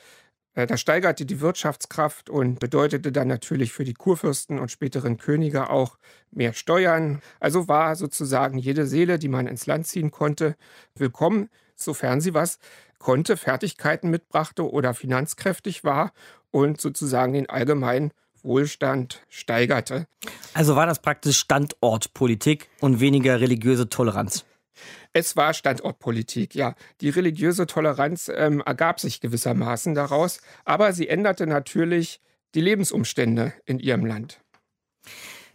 Äh, 0.56 0.68
Das 0.68 0.82
steigerte 0.82 1.26
die 1.26 1.42
Wirtschaftskraft 1.42 2.30
und 2.30 2.60
bedeutete 2.60 3.12
dann 3.12 3.28
natürlich 3.28 3.74
für 3.74 3.84
die 3.84 3.94
Kurfürsten 3.94 4.60
und 4.60 4.72
späteren 4.72 5.18
Könige 5.18 5.70
auch 5.70 5.98
mehr 6.32 6.54
Steuern. 6.54 7.22
Also 7.40 7.68
war 7.68 7.96
sozusagen 7.96 8.58
jede 8.58 8.86
Seele, 8.86 9.20
die 9.20 9.30
man 9.30 9.48
ins 9.48 9.66
Land 9.66 9.88
ziehen 9.88 10.12
konnte, 10.12 10.56
willkommen, 10.96 11.50
sofern 11.76 12.22
sie 12.22 12.34
was 12.34 12.60
konnte, 13.00 13.36
Fertigkeiten 13.36 14.10
mitbrachte 14.10 14.70
oder 14.70 14.94
finanzkräftig 14.94 15.84
war 15.84 16.14
und 16.52 16.80
sozusagen 16.80 17.34
den 17.34 17.50
allgemeinen 17.50 18.12
Wohlstand 18.44 19.22
steigerte. 19.30 20.08
Also 20.54 20.76
war 20.76 20.86
das 20.86 21.02
praktisch 21.02 21.38
Standortpolitik 21.38 22.70
und 22.80 23.00
weniger 23.00 23.40
religiöse 23.40 23.90
Toleranz. 23.90 24.46
Es 25.14 25.36
war 25.36 25.54
Standortpolitik, 25.54 26.56
ja. 26.56 26.76
Die 27.02 27.10
religiöse 27.10 27.68
Toleranz 27.68 28.32
ähm, 28.34 28.62
ergab 28.66 29.00
sich 29.00 29.22
gewissermaßen 29.22 29.94
daraus, 29.94 30.42
aber 30.66 30.94
sie 30.94 31.08
änderte 31.08 31.48
natürlich 31.48 32.22
die 32.56 32.62
Lebensumstände 32.62 33.54
in 33.66 33.80
ihrem 33.80 34.06
Land. 34.06 34.40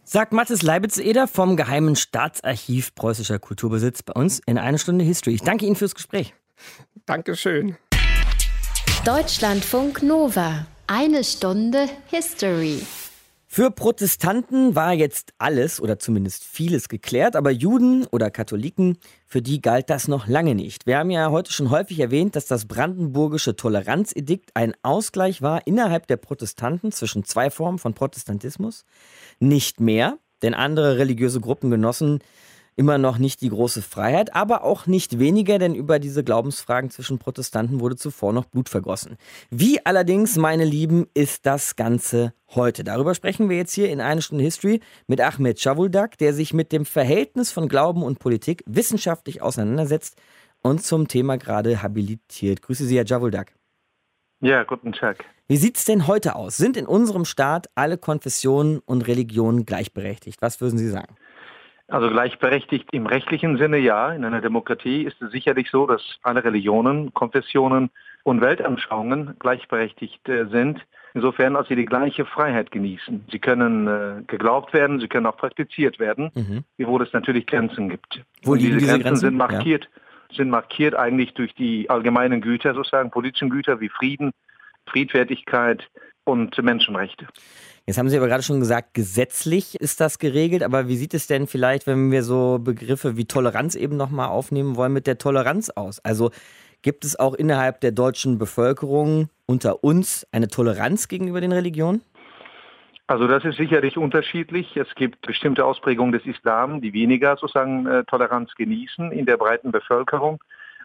Sagt 0.03 0.33
Mathis 0.33 0.63
Leibitz-Eder 0.63 1.27
vom 1.27 1.55
Geheimen 1.55 1.95
Staatsarchiv 1.95 2.95
Preußischer 2.95 3.37
Kulturbesitz 3.37 4.01
bei 4.01 4.13
uns 4.13 4.39
in 4.45 4.57
eine 4.57 4.79
Stunde 4.79 5.05
History. 5.05 5.35
Ich 5.35 5.41
danke 5.41 5.65
Ihnen 5.65 5.75
fürs 5.75 5.93
Gespräch. 5.93 6.33
Dankeschön. 7.05 7.77
Deutschlandfunk 9.05 10.01
Nova. 10.01 10.65
Eine 10.87 11.23
Stunde 11.23 11.87
History. 12.07 12.81
Für 13.51 13.71
Protestanten 13.71 14.75
war 14.75 14.93
jetzt 14.93 15.33
alles 15.39 15.81
oder 15.81 15.97
zumindest 15.97 16.43
vieles 16.43 16.87
geklärt, 16.87 17.35
aber 17.35 17.49
Juden 17.49 18.05
oder 18.11 18.29
Katholiken, 18.29 18.99
für 19.25 19.41
die 19.41 19.59
galt 19.59 19.89
das 19.89 20.07
noch 20.07 20.27
lange 20.27 20.53
nicht. 20.53 20.85
Wir 20.85 20.99
haben 20.99 21.09
ja 21.09 21.31
heute 21.31 21.51
schon 21.51 21.71
häufig 21.71 21.99
erwähnt, 21.99 22.35
dass 22.35 22.45
das 22.45 22.67
brandenburgische 22.67 23.55
Toleranzedikt 23.55 24.51
ein 24.53 24.75
Ausgleich 24.83 25.41
war 25.41 25.65
innerhalb 25.65 26.05
der 26.05 26.17
Protestanten 26.17 26.91
zwischen 26.91 27.23
zwei 27.23 27.49
Formen 27.49 27.79
von 27.79 27.95
Protestantismus. 27.95 28.85
Nicht 29.39 29.79
mehr, 29.79 30.19
denn 30.43 30.53
andere 30.53 30.99
religiöse 30.99 31.41
Gruppen 31.41 31.71
genossen 31.71 32.19
immer 32.79 32.97
noch 32.97 33.17
nicht 33.17 33.41
die 33.41 33.49
große 33.49 33.81
Freiheit, 33.81 34.33
aber 34.33 34.63
auch 34.63 34.87
nicht 34.87 35.19
weniger, 35.19 35.59
denn 35.59 35.75
über 35.75 35.99
diese 35.99 36.23
Glaubensfragen 36.23 36.89
zwischen 36.89 37.19
Protestanten 37.19 37.81
wurde 37.81 37.97
zuvor 37.97 38.31
noch 38.31 38.45
Blut 38.45 38.69
vergossen. 38.69 39.17
Wie 39.49 39.85
allerdings, 39.85 40.37
meine 40.37 40.63
Lieben, 40.63 41.05
ist 41.13 41.45
das 41.45 41.75
Ganze 41.75 42.33
heute? 42.55 42.85
Darüber 42.85 43.13
sprechen 43.15 43.49
wir 43.49 43.57
jetzt 43.57 43.73
hier 43.73 43.89
in 43.89 43.99
eine 43.99 44.21
Stunde 44.21 44.45
History 44.45 44.79
mit 45.07 45.19
Ahmed 45.19 45.59
Chavuldak, 45.59 46.17
der 46.19 46.33
sich 46.33 46.53
mit 46.53 46.71
dem 46.71 46.85
Verhältnis 46.85 47.51
von 47.51 47.67
Glauben 47.67 48.01
und 48.01 48.19
Politik 48.19 48.63
wissenschaftlich 48.65 49.41
auseinandersetzt 49.41 50.15
und 50.61 50.81
zum 50.81 51.09
Thema 51.09 51.37
gerade 51.37 51.83
habilitiert. 51.83 52.61
Grüße 52.61 52.85
Sie, 52.85 52.95
Herr 52.95 53.05
Chavuldak. 53.05 53.51
Ja, 54.39 54.63
guten 54.63 54.93
Tag. 54.93 55.25
Wie 55.49 55.57
sieht 55.57 55.75
es 55.75 55.83
denn 55.83 56.07
heute 56.07 56.35
aus? 56.35 56.55
Sind 56.55 56.77
in 56.77 56.85
unserem 56.85 57.25
Staat 57.25 57.69
alle 57.75 57.97
Konfessionen 57.97 58.79
und 58.79 59.05
Religionen 59.05 59.65
gleichberechtigt? 59.65 60.41
Was 60.41 60.61
würden 60.61 60.77
Sie 60.77 60.87
sagen? 60.87 61.15
Also 61.89 62.09
gleichberechtigt 62.09 62.89
im 62.91 63.07
rechtlichen 63.07 63.57
Sinne 63.57 63.77
ja. 63.77 64.11
In 64.11 64.23
einer 64.23 64.41
Demokratie 64.41 65.03
ist 65.03 65.21
es 65.21 65.31
sicherlich 65.31 65.69
so, 65.71 65.87
dass 65.87 66.01
alle 66.21 66.43
Religionen, 66.43 67.13
Konfessionen 67.13 67.89
und 68.23 68.41
Weltanschauungen 68.41 69.35
gleichberechtigt 69.39 70.27
äh, 70.29 70.45
sind. 70.47 70.85
Insofern, 71.15 71.55
als 71.55 71.67
sie 71.67 71.75
die 71.75 71.85
gleiche 71.85 72.25
Freiheit 72.25 72.69
genießen. 72.69 73.25
Sie 73.31 73.39
können 73.39 73.87
äh, 73.87 74.21
geglaubt 74.27 74.73
werden, 74.73 74.99
sie 74.99 75.07
können 75.07 75.25
auch 75.25 75.37
praktiziert 75.37 75.99
werden, 75.99 76.29
mhm. 76.35 76.63
wiewohl 76.77 77.01
es 77.01 77.11
natürlich 77.13 77.47
Grenzen 77.47 77.89
gibt. 77.89 78.21
Wo 78.43 78.53
liegen 78.53 78.77
diese, 78.77 78.79
diese 78.79 78.99
Grenzen? 78.99 79.15
sind 79.15 79.35
markiert, 79.37 79.89
ja. 80.29 80.35
sind 80.35 80.51
markiert 80.51 80.93
eigentlich 80.93 81.33
durch 81.33 81.55
die 81.55 81.89
allgemeinen 81.89 82.41
Güter, 82.41 82.75
sozusagen 82.75 83.09
politischen 83.09 83.49
Güter 83.49 83.79
wie 83.79 83.89
Frieden, 83.89 84.31
Friedfertigkeit 84.85 85.89
und 86.29 86.57
Menschenrechte. 86.61 87.27
Jetzt 87.85 87.97
haben 87.97 88.09
Sie 88.09 88.17
aber 88.17 88.27
gerade 88.27 88.43
schon 88.43 88.59
gesagt, 88.59 88.93
gesetzlich 88.93 89.75
ist 89.81 89.99
das 89.99 90.19
geregelt, 90.19 90.61
aber 90.61 90.87
wie 90.87 90.95
sieht 90.95 91.13
es 91.15 91.25
denn 91.25 91.47
vielleicht, 91.47 91.87
wenn 91.87 92.11
wir 92.11 92.23
so 92.23 92.59
Begriffe 92.59 93.17
wie 93.17 93.25
Toleranz 93.25 93.73
eben 93.73 93.97
nochmal 93.97 94.29
aufnehmen 94.29 94.75
wollen, 94.75 94.93
mit 94.93 95.07
der 95.07 95.17
Toleranz 95.17 95.71
aus? 95.71 95.99
Also 96.05 96.29
gibt 96.81 97.03
es 97.03 97.19
auch 97.19 97.33
innerhalb 97.33 97.81
der 97.81 97.91
deutschen 97.91 98.37
Bevölkerung 98.37 99.29
unter 99.47 99.83
uns 99.83 100.27
eine 100.31 100.47
Toleranz 100.47 101.07
gegenüber 101.07 101.41
den 101.41 101.51
Religionen? 101.51 102.01
Also 103.07 103.27
das 103.27 103.43
ist 103.43 103.57
sicherlich 103.57 103.97
unterschiedlich. 103.97 104.77
Es 104.77 104.93
gibt 104.93 105.25
bestimmte 105.25 105.65
Ausprägungen 105.65 106.11
des 106.11 106.27
Islam, 106.27 106.81
die 106.81 106.93
weniger 106.93 107.37
sozusagen 107.37 107.87
äh, 107.87 108.03
Toleranz 108.03 108.53
genießen 108.53 109.11
in 109.11 109.25
der 109.25 109.37
breiten 109.37 109.71
Bevölkerung 109.71 110.39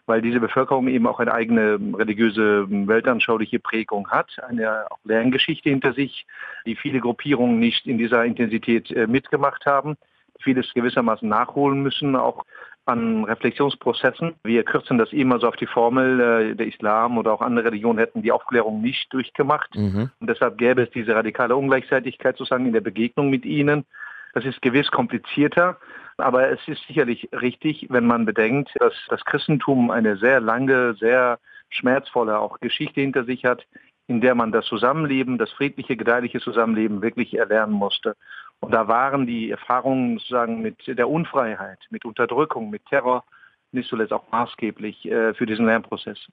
weil 0.05 0.21
diese 0.21 0.39
Bevölkerung 0.39 0.87
eben 0.87 1.07
auch 1.07 1.19
eine 1.19 1.33
eigene 1.33 1.79
religiöse, 1.97 2.65
weltanschauliche 2.69 3.59
Prägung 3.59 4.09
hat, 4.09 4.29
eine 4.47 4.91
auch 4.91 4.99
Lerngeschichte 5.03 5.69
hinter 5.69 5.93
sich, 5.93 6.25
die 6.65 6.75
viele 6.75 6.99
Gruppierungen 6.99 7.59
nicht 7.59 7.87
in 7.87 7.97
dieser 7.97 8.25
Intensität 8.25 8.91
äh, 8.91 9.07
mitgemacht 9.07 9.65
haben, 9.65 9.97
vieles 10.39 10.73
gewissermaßen 10.73 11.27
nachholen 11.27 11.81
müssen, 11.81 12.15
auch 12.15 12.45
an 12.85 13.23
Reflexionsprozessen. 13.23 14.35
Wir 14.43 14.63
kürzen 14.63 14.97
das 14.97 15.11
immer 15.11 15.39
so 15.39 15.47
auf 15.47 15.55
die 15.55 15.65
Formel, 15.65 16.19
äh, 16.19 16.55
der 16.55 16.67
Islam 16.67 17.17
oder 17.17 17.33
auch 17.33 17.41
andere 17.41 17.67
Religionen 17.67 17.99
hätten 17.99 18.21
die 18.21 18.31
Aufklärung 18.31 18.81
nicht 18.81 19.11
durchgemacht. 19.11 19.75
Mhm. 19.75 20.11
Und 20.19 20.29
deshalb 20.29 20.57
gäbe 20.57 20.83
es 20.83 20.91
diese 20.91 21.15
radikale 21.15 21.55
Ungleichzeitigkeit 21.55 22.37
sozusagen 22.37 22.67
in 22.67 22.73
der 22.73 22.81
Begegnung 22.81 23.29
mit 23.29 23.45
ihnen. 23.45 23.85
Das 24.33 24.45
ist 24.45 24.61
gewiss 24.61 24.91
komplizierter, 24.91 25.77
aber 26.17 26.49
es 26.49 26.59
ist 26.67 26.85
sicherlich 26.87 27.29
richtig, 27.31 27.87
wenn 27.89 28.05
man 28.05 28.25
bedenkt, 28.25 28.71
dass 28.79 28.93
das 29.09 29.23
Christentum 29.25 29.91
eine 29.91 30.17
sehr 30.17 30.39
lange, 30.39 30.93
sehr 30.95 31.39
schmerzvolle 31.69 32.39
auch 32.39 32.59
Geschichte 32.59 33.01
hinter 33.01 33.25
sich 33.25 33.45
hat, 33.45 33.65
in 34.07 34.21
der 34.21 34.35
man 34.35 34.51
das 34.51 34.65
Zusammenleben, 34.65 35.37
das 35.37 35.51
friedliche, 35.51 35.97
gedeihliche 35.97 36.39
Zusammenleben 36.39 37.01
wirklich 37.01 37.35
erlernen 37.37 37.73
musste. 37.73 38.15
Und 38.59 38.73
da 38.73 38.87
waren 38.87 39.25
die 39.25 39.49
Erfahrungen 39.49 40.19
sozusagen 40.19 40.61
mit 40.61 40.87
der 40.87 41.09
Unfreiheit, 41.09 41.79
mit 41.89 42.05
Unterdrückung, 42.05 42.69
mit 42.69 42.85
Terror 42.85 43.23
nicht 43.71 43.89
zuletzt 43.89 44.13
auch 44.13 44.31
maßgeblich 44.31 45.05
äh, 45.05 45.33
für 45.33 45.45
diesen 45.45 45.65
Lernprozess. 45.65 46.27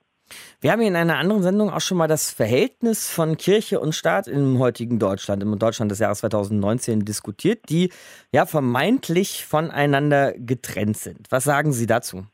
Wir 0.60 0.72
haben 0.72 0.82
in 0.82 0.96
einer 0.96 1.18
anderen 1.18 1.42
Sendung 1.42 1.70
auch 1.70 1.80
schon 1.80 1.98
mal 1.98 2.08
das 2.08 2.30
Verhältnis 2.30 3.10
von 3.10 3.36
Kirche 3.36 3.80
und 3.80 3.94
Staat 3.94 4.28
im 4.28 4.58
heutigen 4.58 4.98
Deutschland, 4.98 5.42
im 5.42 5.58
Deutschland 5.58 5.90
des 5.90 5.98
Jahres 5.98 6.18
2019 6.18 7.04
diskutiert, 7.04 7.68
die 7.68 7.90
ja 8.32 8.46
vermeintlich 8.46 9.44
voneinander 9.44 10.32
getrennt 10.36 10.96
sind. 10.96 11.26
Was 11.30 11.44
sagen 11.44 11.72
Sie 11.72 11.86
dazu? 11.86 12.26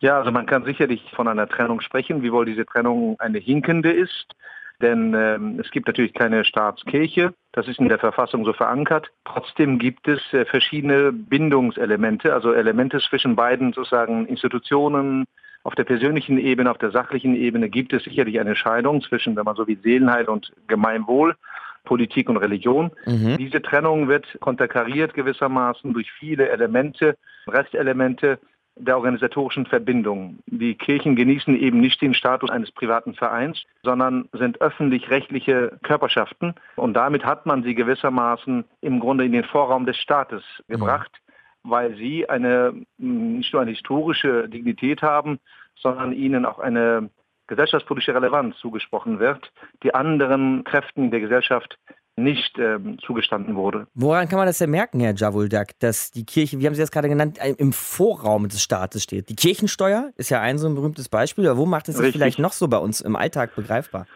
Ja, 0.00 0.18
also 0.18 0.30
man 0.30 0.46
kann 0.46 0.64
sicherlich 0.64 1.02
von 1.14 1.28
einer 1.28 1.46
Trennung 1.46 1.80
sprechen, 1.80 2.22
wiewohl 2.22 2.46
diese 2.46 2.64
Trennung 2.64 3.16
eine 3.20 3.38
hinkende 3.38 3.90
ist. 3.90 4.34
Denn 4.80 5.12
ähm, 5.14 5.60
es 5.60 5.70
gibt 5.70 5.88
natürlich 5.88 6.14
keine 6.14 6.44
Staatskirche, 6.44 7.34
das 7.52 7.68
ist 7.68 7.78
in 7.78 7.88
der 7.88 7.98
Verfassung 7.98 8.46
so 8.46 8.54
verankert. 8.54 9.10
Trotzdem 9.26 9.78
gibt 9.78 10.08
es 10.08 10.20
äh, 10.32 10.46
verschiedene 10.46 11.12
Bindungselemente, 11.12 12.32
also 12.32 12.52
Elemente 12.52 12.98
zwischen 13.00 13.36
beiden 13.36 13.74
sozusagen 13.74 14.26
Institutionen, 14.26 15.26
auf 15.62 15.74
der 15.74 15.84
persönlichen 15.84 16.38
Ebene, 16.38 16.70
auf 16.70 16.78
der 16.78 16.90
sachlichen 16.90 17.34
Ebene 17.34 17.68
gibt 17.68 17.92
es 17.92 18.04
sicherlich 18.04 18.40
eine 18.40 18.56
Scheidung 18.56 19.02
zwischen, 19.02 19.36
wenn 19.36 19.44
man 19.44 19.56
so 19.56 19.66
wie 19.66 19.76
Seelenheil 19.76 20.28
und 20.28 20.52
Gemeinwohl, 20.66 21.36
Politik 21.84 22.28
und 22.28 22.38
Religion. 22.38 22.90
Mhm. 23.06 23.36
Diese 23.36 23.60
Trennung 23.62 24.08
wird 24.08 24.38
konterkariert 24.40 25.14
gewissermaßen 25.14 25.92
durch 25.92 26.10
viele 26.12 26.48
Elemente, 26.48 27.16
Restelemente 27.46 28.38
der 28.76 28.96
organisatorischen 28.96 29.66
Verbindung. 29.66 30.38
Die 30.46 30.74
Kirchen 30.74 31.16
genießen 31.16 31.54
eben 31.58 31.80
nicht 31.80 32.00
den 32.00 32.14
Status 32.14 32.50
eines 32.50 32.70
privaten 32.70 33.14
Vereins, 33.14 33.62
sondern 33.82 34.28
sind 34.32 34.60
öffentlich-rechtliche 34.62 35.78
Körperschaften. 35.82 36.54
Und 36.76 36.94
damit 36.94 37.24
hat 37.24 37.44
man 37.44 37.62
sie 37.62 37.74
gewissermaßen 37.74 38.64
im 38.80 39.00
Grunde 39.00 39.24
in 39.24 39.32
den 39.32 39.44
Vorraum 39.44 39.84
des 39.84 39.98
Staates 39.98 40.42
gebracht. 40.68 41.10
Mhm 41.12 41.29
weil 41.62 41.96
sie 41.96 42.28
eine, 42.28 42.74
hm, 42.98 43.38
nicht 43.38 43.52
nur 43.52 43.62
eine 43.62 43.72
historische 43.72 44.48
Dignität 44.48 45.02
haben, 45.02 45.38
sondern 45.76 46.12
ihnen 46.12 46.44
auch 46.44 46.58
eine 46.58 47.10
gesellschaftspolitische 47.46 48.14
Relevanz 48.14 48.56
zugesprochen 48.58 49.18
wird, 49.18 49.52
die 49.82 49.94
anderen 49.94 50.62
Kräften 50.64 51.04
in 51.04 51.10
der 51.10 51.20
Gesellschaft 51.20 51.78
nicht 52.16 52.58
ähm, 52.58 52.98
zugestanden 53.04 53.56
wurde. 53.56 53.86
Woran 53.94 54.28
kann 54.28 54.38
man 54.38 54.46
das 54.46 54.58
denn 54.58 54.70
merken, 54.70 55.00
Herr 55.00 55.14
Javuldak, 55.14 55.78
dass 55.78 56.10
die 56.10 56.24
Kirche, 56.24 56.58
wie 56.58 56.66
haben 56.66 56.74
Sie 56.74 56.80
das 56.80 56.90
gerade 56.90 57.08
genannt, 57.08 57.38
im 57.58 57.72
Vorraum 57.72 58.48
des 58.48 58.62
Staates 58.62 59.02
steht? 59.02 59.28
Die 59.28 59.36
Kirchensteuer 59.36 60.10
ist 60.16 60.30
ja 60.30 60.40
ein 60.40 60.58
so 60.58 60.68
ein 60.68 60.74
berühmtes 60.74 61.08
Beispiel, 61.08 61.48
aber 61.48 61.58
wo 61.58 61.66
macht 61.66 61.88
es 61.88 61.96
sich 61.96 62.12
vielleicht 62.12 62.38
noch 62.38 62.52
so 62.52 62.68
bei 62.68 62.78
uns 62.78 63.00
im 63.00 63.16
Alltag 63.16 63.54
begreifbar? 63.56 64.06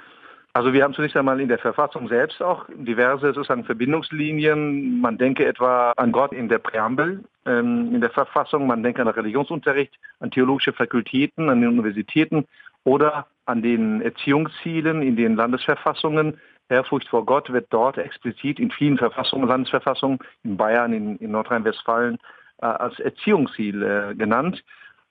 Also 0.56 0.72
wir 0.72 0.84
haben 0.84 0.94
zunächst 0.94 1.16
einmal 1.16 1.40
in 1.40 1.48
der 1.48 1.58
Verfassung 1.58 2.06
selbst 2.06 2.40
auch 2.40 2.66
diverse 2.68 3.32
sozusagen 3.32 3.64
Verbindungslinien. 3.64 5.00
Man 5.00 5.18
denke 5.18 5.44
etwa 5.44 5.90
an 5.96 6.12
Gott 6.12 6.32
in 6.32 6.48
der 6.48 6.58
Präambel 6.58 7.24
ähm, 7.44 7.92
in 7.92 8.00
der 8.00 8.10
Verfassung, 8.10 8.68
man 8.68 8.84
denke 8.84 9.02
an 9.02 9.08
Religionsunterricht, 9.08 9.98
an 10.20 10.30
theologische 10.30 10.72
Fakultäten, 10.72 11.50
an 11.50 11.60
den 11.60 11.70
Universitäten 11.70 12.46
oder 12.84 13.26
an 13.46 13.62
den 13.62 14.00
Erziehungszielen 14.00 15.02
in 15.02 15.16
den 15.16 15.34
Landesverfassungen. 15.34 16.38
Ehrfurcht 16.68 17.08
vor 17.08 17.26
Gott 17.26 17.52
wird 17.52 17.66
dort 17.70 17.98
explizit 17.98 18.60
in 18.60 18.70
vielen 18.70 18.96
Verfassungen, 18.96 19.48
Landesverfassungen, 19.48 20.20
in 20.44 20.56
Bayern, 20.56 20.92
in, 20.92 21.16
in 21.16 21.32
Nordrhein-Westfalen 21.32 22.18
äh, 22.62 22.66
als 22.66 23.00
Erziehungsziel 23.00 23.82
äh, 23.82 24.14
genannt. 24.14 24.62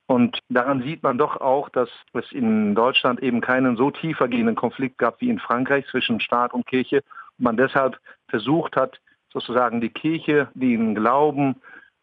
Und 0.05 0.39
daran 0.49 0.81
sieht 0.83 1.01
man 1.01 1.17
doch 1.17 1.39
auch, 1.39 1.69
dass 1.69 1.89
es 2.13 2.31
in 2.31 2.75
Deutschland 2.75 3.21
eben 3.21 3.41
keinen 3.41 3.77
so 3.77 3.89
tiefergehenden 3.89 4.55
Konflikt 4.55 4.97
gab 4.97 5.21
wie 5.21 5.29
in 5.29 5.39
Frankreich 5.39 5.85
zwischen 5.87 6.19
Staat 6.19 6.53
und 6.53 6.65
Kirche. 6.65 7.03
Und 7.37 7.45
man 7.45 7.57
deshalb 7.57 7.97
versucht 8.27 8.75
hat, 8.75 8.99
sozusagen 9.31 9.81
die 9.81 9.89
Kirche, 9.89 10.49
den 10.53 10.93
Glauben 10.93 11.55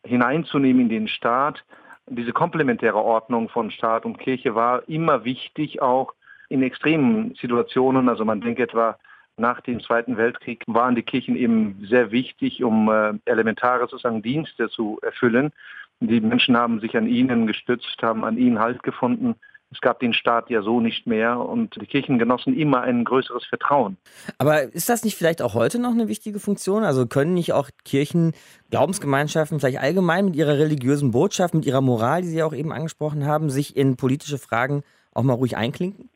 hineinzunehmen 0.05 0.83
in 0.83 0.89
den 0.89 1.09
Staat. 1.09 1.65
Diese 2.07 2.33
komplementäre 2.33 2.97
Ordnung 2.97 3.49
von 3.49 3.71
Staat 3.71 4.05
und 4.05 4.19
Kirche 4.19 4.55
war 4.55 4.89
immer 4.89 5.25
wichtig, 5.25 5.81
auch 5.83 6.15
in 6.49 6.63
extremen 6.63 7.35
Situationen. 7.41 8.09
Also 8.09 8.25
man 8.25 8.41
denkt 8.41 8.61
etwa 8.61 8.99
nach 9.37 9.61
dem 9.61 9.81
Zweiten 9.81 10.17
Weltkrieg 10.17 10.65
waren 10.67 10.95
die 10.95 11.03
Kirchen 11.03 11.37
eben 11.37 11.87
sehr 11.89 12.11
wichtig, 12.11 12.63
um 12.63 12.91
äh, 12.91 13.13
elementare 13.25 13.89
sozusagen 13.89 14.23
Dienste 14.23 14.69
zu 14.69 14.99
erfüllen. 15.03 15.53
Die 16.01 16.21
Menschen 16.21 16.57
haben 16.57 16.81
sich 16.81 16.97
an 16.97 17.07
ihnen 17.07 17.47
gestützt, 17.47 18.03
haben 18.03 18.25
an 18.25 18.39
ihnen 18.39 18.59
Halt 18.59 18.83
gefunden. 18.83 19.35
Es 19.73 19.81
gab 19.81 20.01
den 20.01 20.15
Staat 20.15 20.51
ja 20.51 20.63
so 20.63 20.81
nicht 20.81 21.07
mehr 21.07 21.39
und 21.39 21.81
die 21.81 21.87
Kirchen 21.87 22.19
genossen 22.19 22.57
immer 22.57 22.81
ein 22.81 23.05
größeres 23.05 23.45
Vertrauen. 23.45 23.99
Aber 24.39 24.63
ist 24.63 24.89
das 24.89 25.05
nicht 25.05 25.17
vielleicht 25.17 25.43
auch 25.43 25.55
heute 25.55 25.79
noch 25.79 25.93
eine 25.93 26.09
wichtige 26.09 26.41
Funktion? 26.41 26.83
Also 26.83 27.07
können 27.07 27.35
nicht 27.35 27.53
auch 27.53 27.71
Kirchen, 27.85 28.33
Glaubensgemeinschaften 28.71 29.61
vielleicht 29.61 29.79
allgemein 29.79 30.25
mit 30.25 30.37
ihrer 30.37 30.59
religiösen 30.59 31.13
Botschaft, 31.13 31.55
mit 31.55 31.67
ihrer 31.67 31.83
Moral, 31.83 32.23
die 32.23 32.29
Sie 32.29 32.43
auch 32.43 32.55
eben 32.55 32.73
angesprochen 32.73 33.27
haben, 33.27 33.49
sich 33.49 33.77
in 33.77 33.97
politische 33.97 34.39
Fragen 34.39 34.83
auch 35.15 35.23
mal 35.23 35.35
ruhig 35.35 35.57
einklinken? 35.57 36.09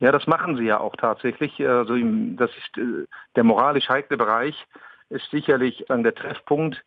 Ja, 0.00 0.10
das 0.10 0.26
machen 0.26 0.56
sie 0.56 0.64
ja 0.64 0.80
auch 0.80 0.96
tatsächlich. 0.96 1.60
Also 1.66 1.94
das 2.36 2.50
ist 2.50 2.78
äh, 2.78 3.06
der 3.34 3.44
moralisch 3.44 3.88
heikle 3.88 4.16
Bereich 4.16 4.54
ist 5.08 5.30
sicherlich 5.30 5.84
der 5.88 6.14
Treffpunkt 6.14 6.82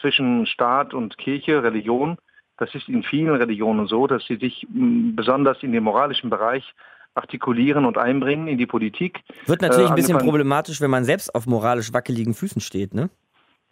zwischen 0.00 0.46
Staat 0.46 0.94
und 0.94 1.18
Kirche, 1.18 1.62
Religion. 1.62 2.18
Das 2.56 2.74
ist 2.74 2.88
in 2.88 3.02
vielen 3.02 3.34
Religionen 3.34 3.86
so, 3.86 4.06
dass 4.06 4.24
sie 4.26 4.36
sich 4.36 4.66
besonders 4.68 5.62
in 5.62 5.72
dem 5.72 5.84
moralischen 5.84 6.30
Bereich 6.30 6.74
artikulieren 7.14 7.84
und 7.84 7.98
einbringen 7.98 8.46
in 8.46 8.58
die 8.58 8.66
Politik. 8.66 9.20
Wird 9.46 9.62
natürlich 9.62 9.88
äh, 9.88 9.92
ein 9.92 9.96
bisschen 9.96 10.18
problematisch, 10.18 10.80
wenn 10.80 10.90
man 10.90 11.04
selbst 11.04 11.34
auf 11.34 11.46
moralisch 11.46 11.92
wackeligen 11.92 12.34
Füßen 12.34 12.60
steht, 12.60 12.94
ne? 12.94 13.10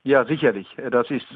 Ja, 0.05 0.25
sicherlich. 0.25 0.67
Das 0.91 1.11
ist 1.11 1.27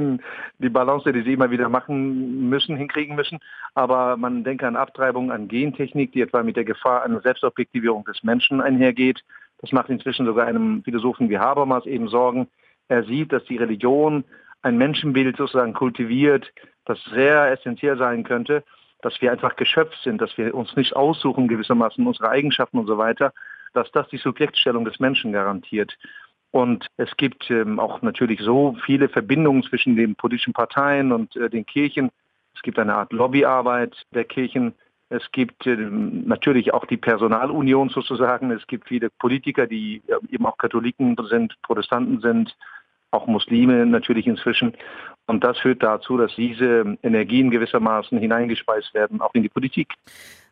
die 0.58 0.68
Balance, 0.68 1.12
die 1.12 1.22
Sie 1.22 1.34
immer 1.34 1.50
wieder 1.50 1.68
machen 1.68 2.48
müssen, 2.48 2.76
hinkriegen 2.76 3.14
müssen. 3.14 3.38
Aber 3.74 4.16
man 4.16 4.44
denke 4.44 4.66
an 4.66 4.76
Abtreibung, 4.76 5.30
an 5.30 5.48
Gentechnik, 5.48 6.12
die 6.12 6.22
etwa 6.22 6.42
mit 6.42 6.56
der 6.56 6.64
Gefahr 6.64 7.02
einer 7.02 7.20
Selbstobjektivierung 7.20 8.04
des 8.04 8.22
Menschen 8.22 8.60
einhergeht. 8.60 9.22
Das 9.58 9.72
macht 9.72 9.90
inzwischen 9.90 10.24
sogar 10.24 10.46
einem 10.46 10.82
Philosophen 10.82 11.28
wie 11.28 11.38
Habermas 11.38 11.84
eben 11.84 12.08
Sorgen. 12.08 12.48
Er 12.92 13.04
sieht, 13.04 13.32
dass 13.32 13.42
die 13.44 13.56
Religion 13.56 14.22
ein 14.60 14.76
Menschenbild 14.76 15.38
sozusagen 15.38 15.72
kultiviert, 15.72 16.52
das 16.84 17.02
sehr 17.04 17.50
essentiell 17.50 17.96
sein 17.96 18.22
könnte, 18.22 18.64
dass 19.00 19.18
wir 19.22 19.32
einfach 19.32 19.56
geschöpft 19.56 19.98
sind, 20.04 20.20
dass 20.20 20.36
wir 20.36 20.54
uns 20.54 20.76
nicht 20.76 20.94
aussuchen 20.94 21.48
gewissermaßen 21.48 22.06
unsere 22.06 22.28
Eigenschaften 22.28 22.76
und 22.76 22.86
so 22.86 22.98
weiter, 22.98 23.32
dass 23.72 23.90
das 23.92 24.08
die 24.08 24.18
Subjektstellung 24.18 24.84
des 24.84 25.00
Menschen 25.00 25.32
garantiert. 25.32 25.96
Und 26.50 26.86
es 26.98 27.16
gibt 27.16 27.50
ähm, 27.50 27.80
auch 27.80 28.02
natürlich 28.02 28.42
so 28.42 28.76
viele 28.84 29.08
Verbindungen 29.08 29.62
zwischen 29.62 29.96
den 29.96 30.14
politischen 30.14 30.52
Parteien 30.52 31.12
und 31.12 31.34
äh, 31.34 31.48
den 31.48 31.64
Kirchen. 31.64 32.10
Es 32.54 32.60
gibt 32.60 32.78
eine 32.78 32.94
Art 32.94 33.10
Lobbyarbeit 33.14 33.96
der 34.10 34.24
Kirchen. 34.24 34.74
Es 35.08 35.22
gibt 35.32 35.66
ähm, 35.66 36.26
natürlich 36.26 36.74
auch 36.74 36.84
die 36.84 36.98
Personalunion 36.98 37.88
sozusagen. 37.88 38.50
Es 38.50 38.66
gibt 38.66 38.88
viele 38.88 39.08
Politiker, 39.08 39.66
die 39.66 40.02
äh, 40.08 40.34
eben 40.34 40.44
auch 40.44 40.58
Katholiken 40.58 41.16
sind, 41.30 41.56
Protestanten 41.62 42.20
sind, 42.20 42.54
auch 43.12 43.26
Muslime 43.26 43.86
natürlich 43.86 44.26
inzwischen. 44.26 44.72
Und 45.26 45.44
das 45.44 45.58
führt 45.58 45.82
dazu, 45.82 46.16
dass 46.16 46.34
diese 46.34 46.96
Energien 47.02 47.50
gewissermaßen 47.50 48.18
hineingespeist 48.18 48.92
werden, 48.94 49.20
auch 49.20 49.34
in 49.34 49.42
die 49.42 49.48
Politik. 49.48 49.88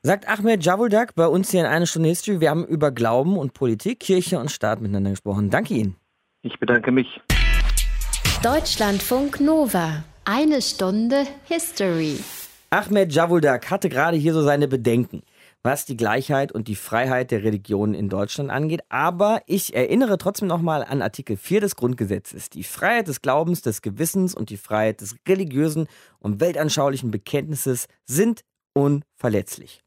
Sagt 0.03 0.29
Ahmed 0.29 0.65
Javuldak 0.65 1.15
bei 1.15 1.27
uns 1.27 1.51
hier 1.51 1.61
in 1.61 1.67
einer 1.67 1.87
Stunde 1.87 2.09
History. 2.09 2.41
Wir 2.41 2.51
haben 2.51 2.65
über 2.65 2.91
Glauben 2.91 3.37
und 3.37 3.53
Politik, 3.53 4.01
Kirche 4.01 4.39
und 4.39 4.51
Staat 4.51 4.81
miteinander 4.81 5.11
gesprochen. 5.11 5.51
Danke 5.51 5.75
Ihnen. 5.75 5.97
Ich 6.43 6.59
bedanke 6.59 6.93
mich. 6.93 7.21
Deutschlandfunk 8.43 9.41
Nova. 9.41 10.05
Eine 10.25 10.63
Stunde 10.63 11.25
History. 11.45 12.19
Ahmed 12.71 13.13
Javuldak 13.13 13.71
hatte 13.71 13.89
gerade 13.89 14.17
hier 14.17 14.33
so 14.33 14.43
seine 14.43 14.69
Bedenken, 14.69 15.23
was 15.63 15.85
die 15.85 15.97
Gleichheit 15.97 16.53
und 16.53 16.69
die 16.69 16.75
Freiheit 16.75 17.31
der 17.31 17.43
Religionen 17.45 17.95
in 17.95 18.09
Deutschland 18.09 18.51
angeht. 18.51 18.83
Aber 18.89 19.43
ich 19.47 19.75
erinnere 19.75 20.17
trotzdem 20.19 20.49
nochmal 20.49 20.85
an 20.85 21.03
Artikel 21.03 21.37
4 21.37 21.61
des 21.61 21.77
Grundgesetzes. 21.77 22.51
Die 22.51 22.65
Freiheit 22.65 23.09
des 23.09 23.21
Glaubens, 23.21 23.63
des 23.63 23.83
Gewissens 23.83 24.35
und 24.35 24.51
die 24.51 24.57
Freiheit 24.57 25.01
des 25.01 25.17
religiösen 25.29 25.87
und 26.19 26.41
weltanschaulichen 26.41 27.11
Bekenntnisses 27.11 27.87
sind 28.07 28.43
unverletzlich. 28.73 29.83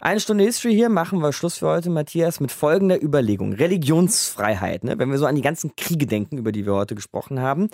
Eine 0.00 0.20
Stunde 0.20 0.44
History 0.44 0.74
hier 0.74 0.88
machen 0.90 1.20
wir 1.20 1.32
Schluss 1.32 1.58
für 1.58 1.68
heute, 1.68 1.90
Matthias, 1.90 2.40
mit 2.40 2.52
folgender 2.52 3.02
Überlegung. 3.02 3.54
Religionsfreiheit. 3.54 4.84
Ne? 4.84 4.98
Wenn 4.98 5.10
wir 5.10 5.18
so 5.18 5.26
an 5.26 5.36
die 5.36 5.42
ganzen 5.42 5.74
Kriege 5.76 6.06
denken, 6.06 6.36
über 6.36 6.52
die 6.52 6.66
wir 6.66 6.74
heute 6.74 6.94
gesprochen 6.94 7.40
haben, 7.40 7.70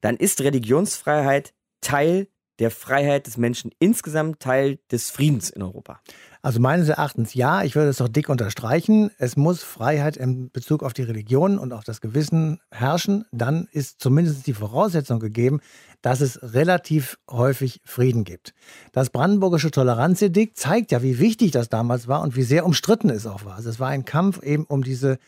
dann 0.00 0.16
ist 0.16 0.40
Religionsfreiheit 0.40 1.52
Teil 1.82 2.28
der 2.58 2.70
Freiheit 2.70 3.26
des 3.26 3.36
Menschen 3.36 3.70
insgesamt, 3.78 4.40
Teil 4.40 4.78
des 4.90 5.10
Friedens 5.10 5.50
in 5.50 5.62
Europa. 5.62 6.00
Also 6.46 6.60
meines 6.60 6.88
Erachtens 6.88 7.34
ja, 7.34 7.64
ich 7.64 7.74
würde 7.74 7.88
es 7.88 8.00
auch 8.00 8.06
dick 8.06 8.28
unterstreichen. 8.28 9.10
Es 9.18 9.36
muss 9.36 9.64
Freiheit 9.64 10.16
in 10.16 10.48
Bezug 10.52 10.84
auf 10.84 10.92
die 10.92 11.02
Religion 11.02 11.58
und 11.58 11.72
auf 11.72 11.82
das 11.82 12.00
Gewissen 12.00 12.60
herrschen. 12.70 13.24
Dann 13.32 13.66
ist 13.72 14.00
zumindest 14.00 14.46
die 14.46 14.52
Voraussetzung 14.52 15.18
gegeben, 15.18 15.58
dass 16.02 16.20
es 16.20 16.38
relativ 16.54 17.18
häufig 17.28 17.80
Frieden 17.82 18.22
gibt. 18.22 18.54
Das 18.92 19.10
brandenburgische 19.10 19.72
Toleranzedikt 19.72 20.56
zeigt 20.56 20.92
ja, 20.92 21.02
wie 21.02 21.18
wichtig 21.18 21.50
das 21.50 21.68
damals 21.68 22.06
war 22.06 22.22
und 22.22 22.36
wie 22.36 22.44
sehr 22.44 22.64
umstritten 22.64 23.10
es 23.10 23.26
auch 23.26 23.44
war. 23.44 23.56
Also 23.56 23.68
es 23.68 23.80
war 23.80 23.88
ein 23.88 24.04
Kampf 24.04 24.40
eben 24.40 24.66
um 24.66 24.84
diese 24.84 25.18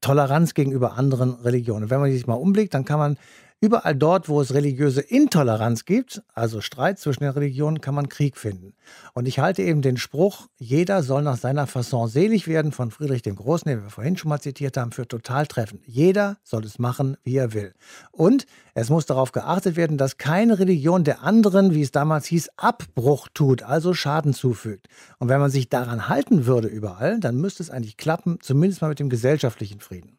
Toleranz 0.00 0.54
gegenüber 0.54 0.96
anderen 0.96 1.34
Religionen. 1.34 1.90
Wenn 1.90 2.00
man 2.00 2.10
sich 2.10 2.26
mal 2.26 2.32
umblickt, 2.32 2.72
dann 2.72 2.86
kann 2.86 2.98
man 2.98 3.18
Überall 3.58 3.94
dort, 3.94 4.28
wo 4.28 4.42
es 4.42 4.52
religiöse 4.52 5.00
Intoleranz 5.00 5.86
gibt, 5.86 6.22
also 6.34 6.60
Streit 6.60 6.98
zwischen 6.98 7.24
den 7.24 7.32
Religionen, 7.32 7.80
kann 7.80 7.94
man 7.94 8.10
Krieg 8.10 8.36
finden. 8.36 8.74
Und 9.14 9.26
ich 9.26 9.38
halte 9.38 9.62
eben 9.62 9.80
den 9.80 9.96
Spruch, 9.96 10.48
jeder 10.58 11.02
soll 11.02 11.22
nach 11.22 11.38
seiner 11.38 11.66
Fasson 11.66 12.06
selig 12.06 12.48
werden 12.48 12.70
von 12.70 12.90
Friedrich 12.90 13.22
dem 13.22 13.34
Großen, 13.34 13.66
den 13.66 13.82
wir 13.82 13.88
vorhin 13.88 14.18
schon 14.18 14.28
mal 14.28 14.40
zitiert 14.40 14.76
haben, 14.76 14.92
für 14.92 15.08
total 15.08 15.46
treffend. 15.46 15.80
Jeder 15.86 16.36
soll 16.44 16.66
es 16.66 16.78
machen, 16.78 17.16
wie 17.24 17.38
er 17.38 17.54
will. 17.54 17.72
Und 18.12 18.44
es 18.74 18.90
muss 18.90 19.06
darauf 19.06 19.32
geachtet 19.32 19.76
werden, 19.76 19.96
dass 19.96 20.18
keine 20.18 20.58
Religion 20.58 21.02
der 21.02 21.22
anderen, 21.22 21.72
wie 21.72 21.80
es 21.80 21.92
damals 21.92 22.26
hieß, 22.26 22.50
Abbruch 22.58 23.28
tut, 23.32 23.62
also 23.62 23.94
Schaden 23.94 24.34
zufügt. 24.34 24.88
Und 25.18 25.30
wenn 25.30 25.40
man 25.40 25.50
sich 25.50 25.70
daran 25.70 26.10
halten 26.10 26.44
würde 26.44 26.68
überall, 26.68 27.20
dann 27.20 27.36
müsste 27.36 27.62
es 27.62 27.70
eigentlich 27.70 27.96
klappen, 27.96 28.36
zumindest 28.42 28.82
mal 28.82 28.88
mit 28.88 29.00
dem 29.00 29.08
gesellschaftlichen 29.08 29.80
Frieden. 29.80 30.18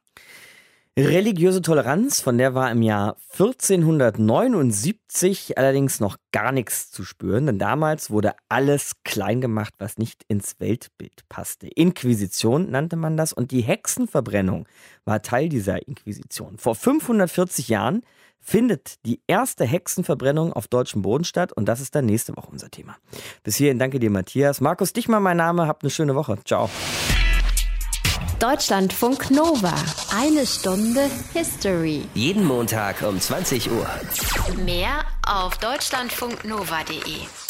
Religiöse 0.97 1.61
Toleranz, 1.61 2.21
von 2.21 2.39
der 2.39 2.55
war 2.55 2.71
im 2.71 2.81
Jahr 2.81 3.17
1479 3.33 5.55
allerdings 5.55 5.99
noch 5.99 6.17
gar 6.31 6.51
nichts 6.51 6.89
zu 6.89 7.03
spüren, 7.03 7.45
denn 7.45 7.59
damals 7.59 8.09
wurde 8.09 8.33
alles 8.49 8.93
klein 9.03 9.39
gemacht, 9.39 9.75
was 9.77 9.99
nicht 9.99 10.23
ins 10.27 10.59
Weltbild 10.59 11.29
passte. 11.29 11.67
Inquisition 11.67 12.71
nannte 12.71 12.95
man 12.95 13.15
das 13.15 13.31
und 13.31 13.51
die 13.51 13.61
Hexenverbrennung 13.61 14.67
war 15.05 15.21
Teil 15.21 15.49
dieser 15.49 15.87
Inquisition. 15.87 16.57
Vor 16.57 16.73
540 16.73 17.67
Jahren 17.67 18.01
findet 18.39 18.95
die 19.05 19.21
erste 19.27 19.65
Hexenverbrennung 19.65 20.51
auf 20.51 20.67
deutschem 20.67 21.03
Boden 21.03 21.25
statt 21.25 21.53
und 21.53 21.67
das 21.67 21.79
ist 21.79 21.93
dann 21.93 22.07
nächste 22.07 22.35
Woche 22.35 22.49
unser 22.51 22.71
Thema. 22.71 22.97
Bis 23.43 23.57
hierhin 23.57 23.77
danke 23.77 23.99
dir, 23.99 24.09
Matthias. 24.09 24.61
Markus 24.61 24.93
Dichmann, 24.93 25.21
mein 25.21 25.37
Name. 25.37 25.67
Habt 25.67 25.83
eine 25.83 25.91
schöne 25.91 26.15
Woche. 26.15 26.39
Ciao. 26.43 26.71
Deutschlandfunk 28.39 29.31
Nova. 29.31 29.73
Eine 30.15 30.45
Stunde 30.45 31.09
History. 31.33 32.03
Jeden 32.13 32.45
Montag 32.45 33.01
um 33.01 33.19
20 33.19 33.71
Uhr. 33.71 33.89
Mehr 34.63 35.05
auf 35.25 35.57
deutschlandfunknova.de. 35.57 37.46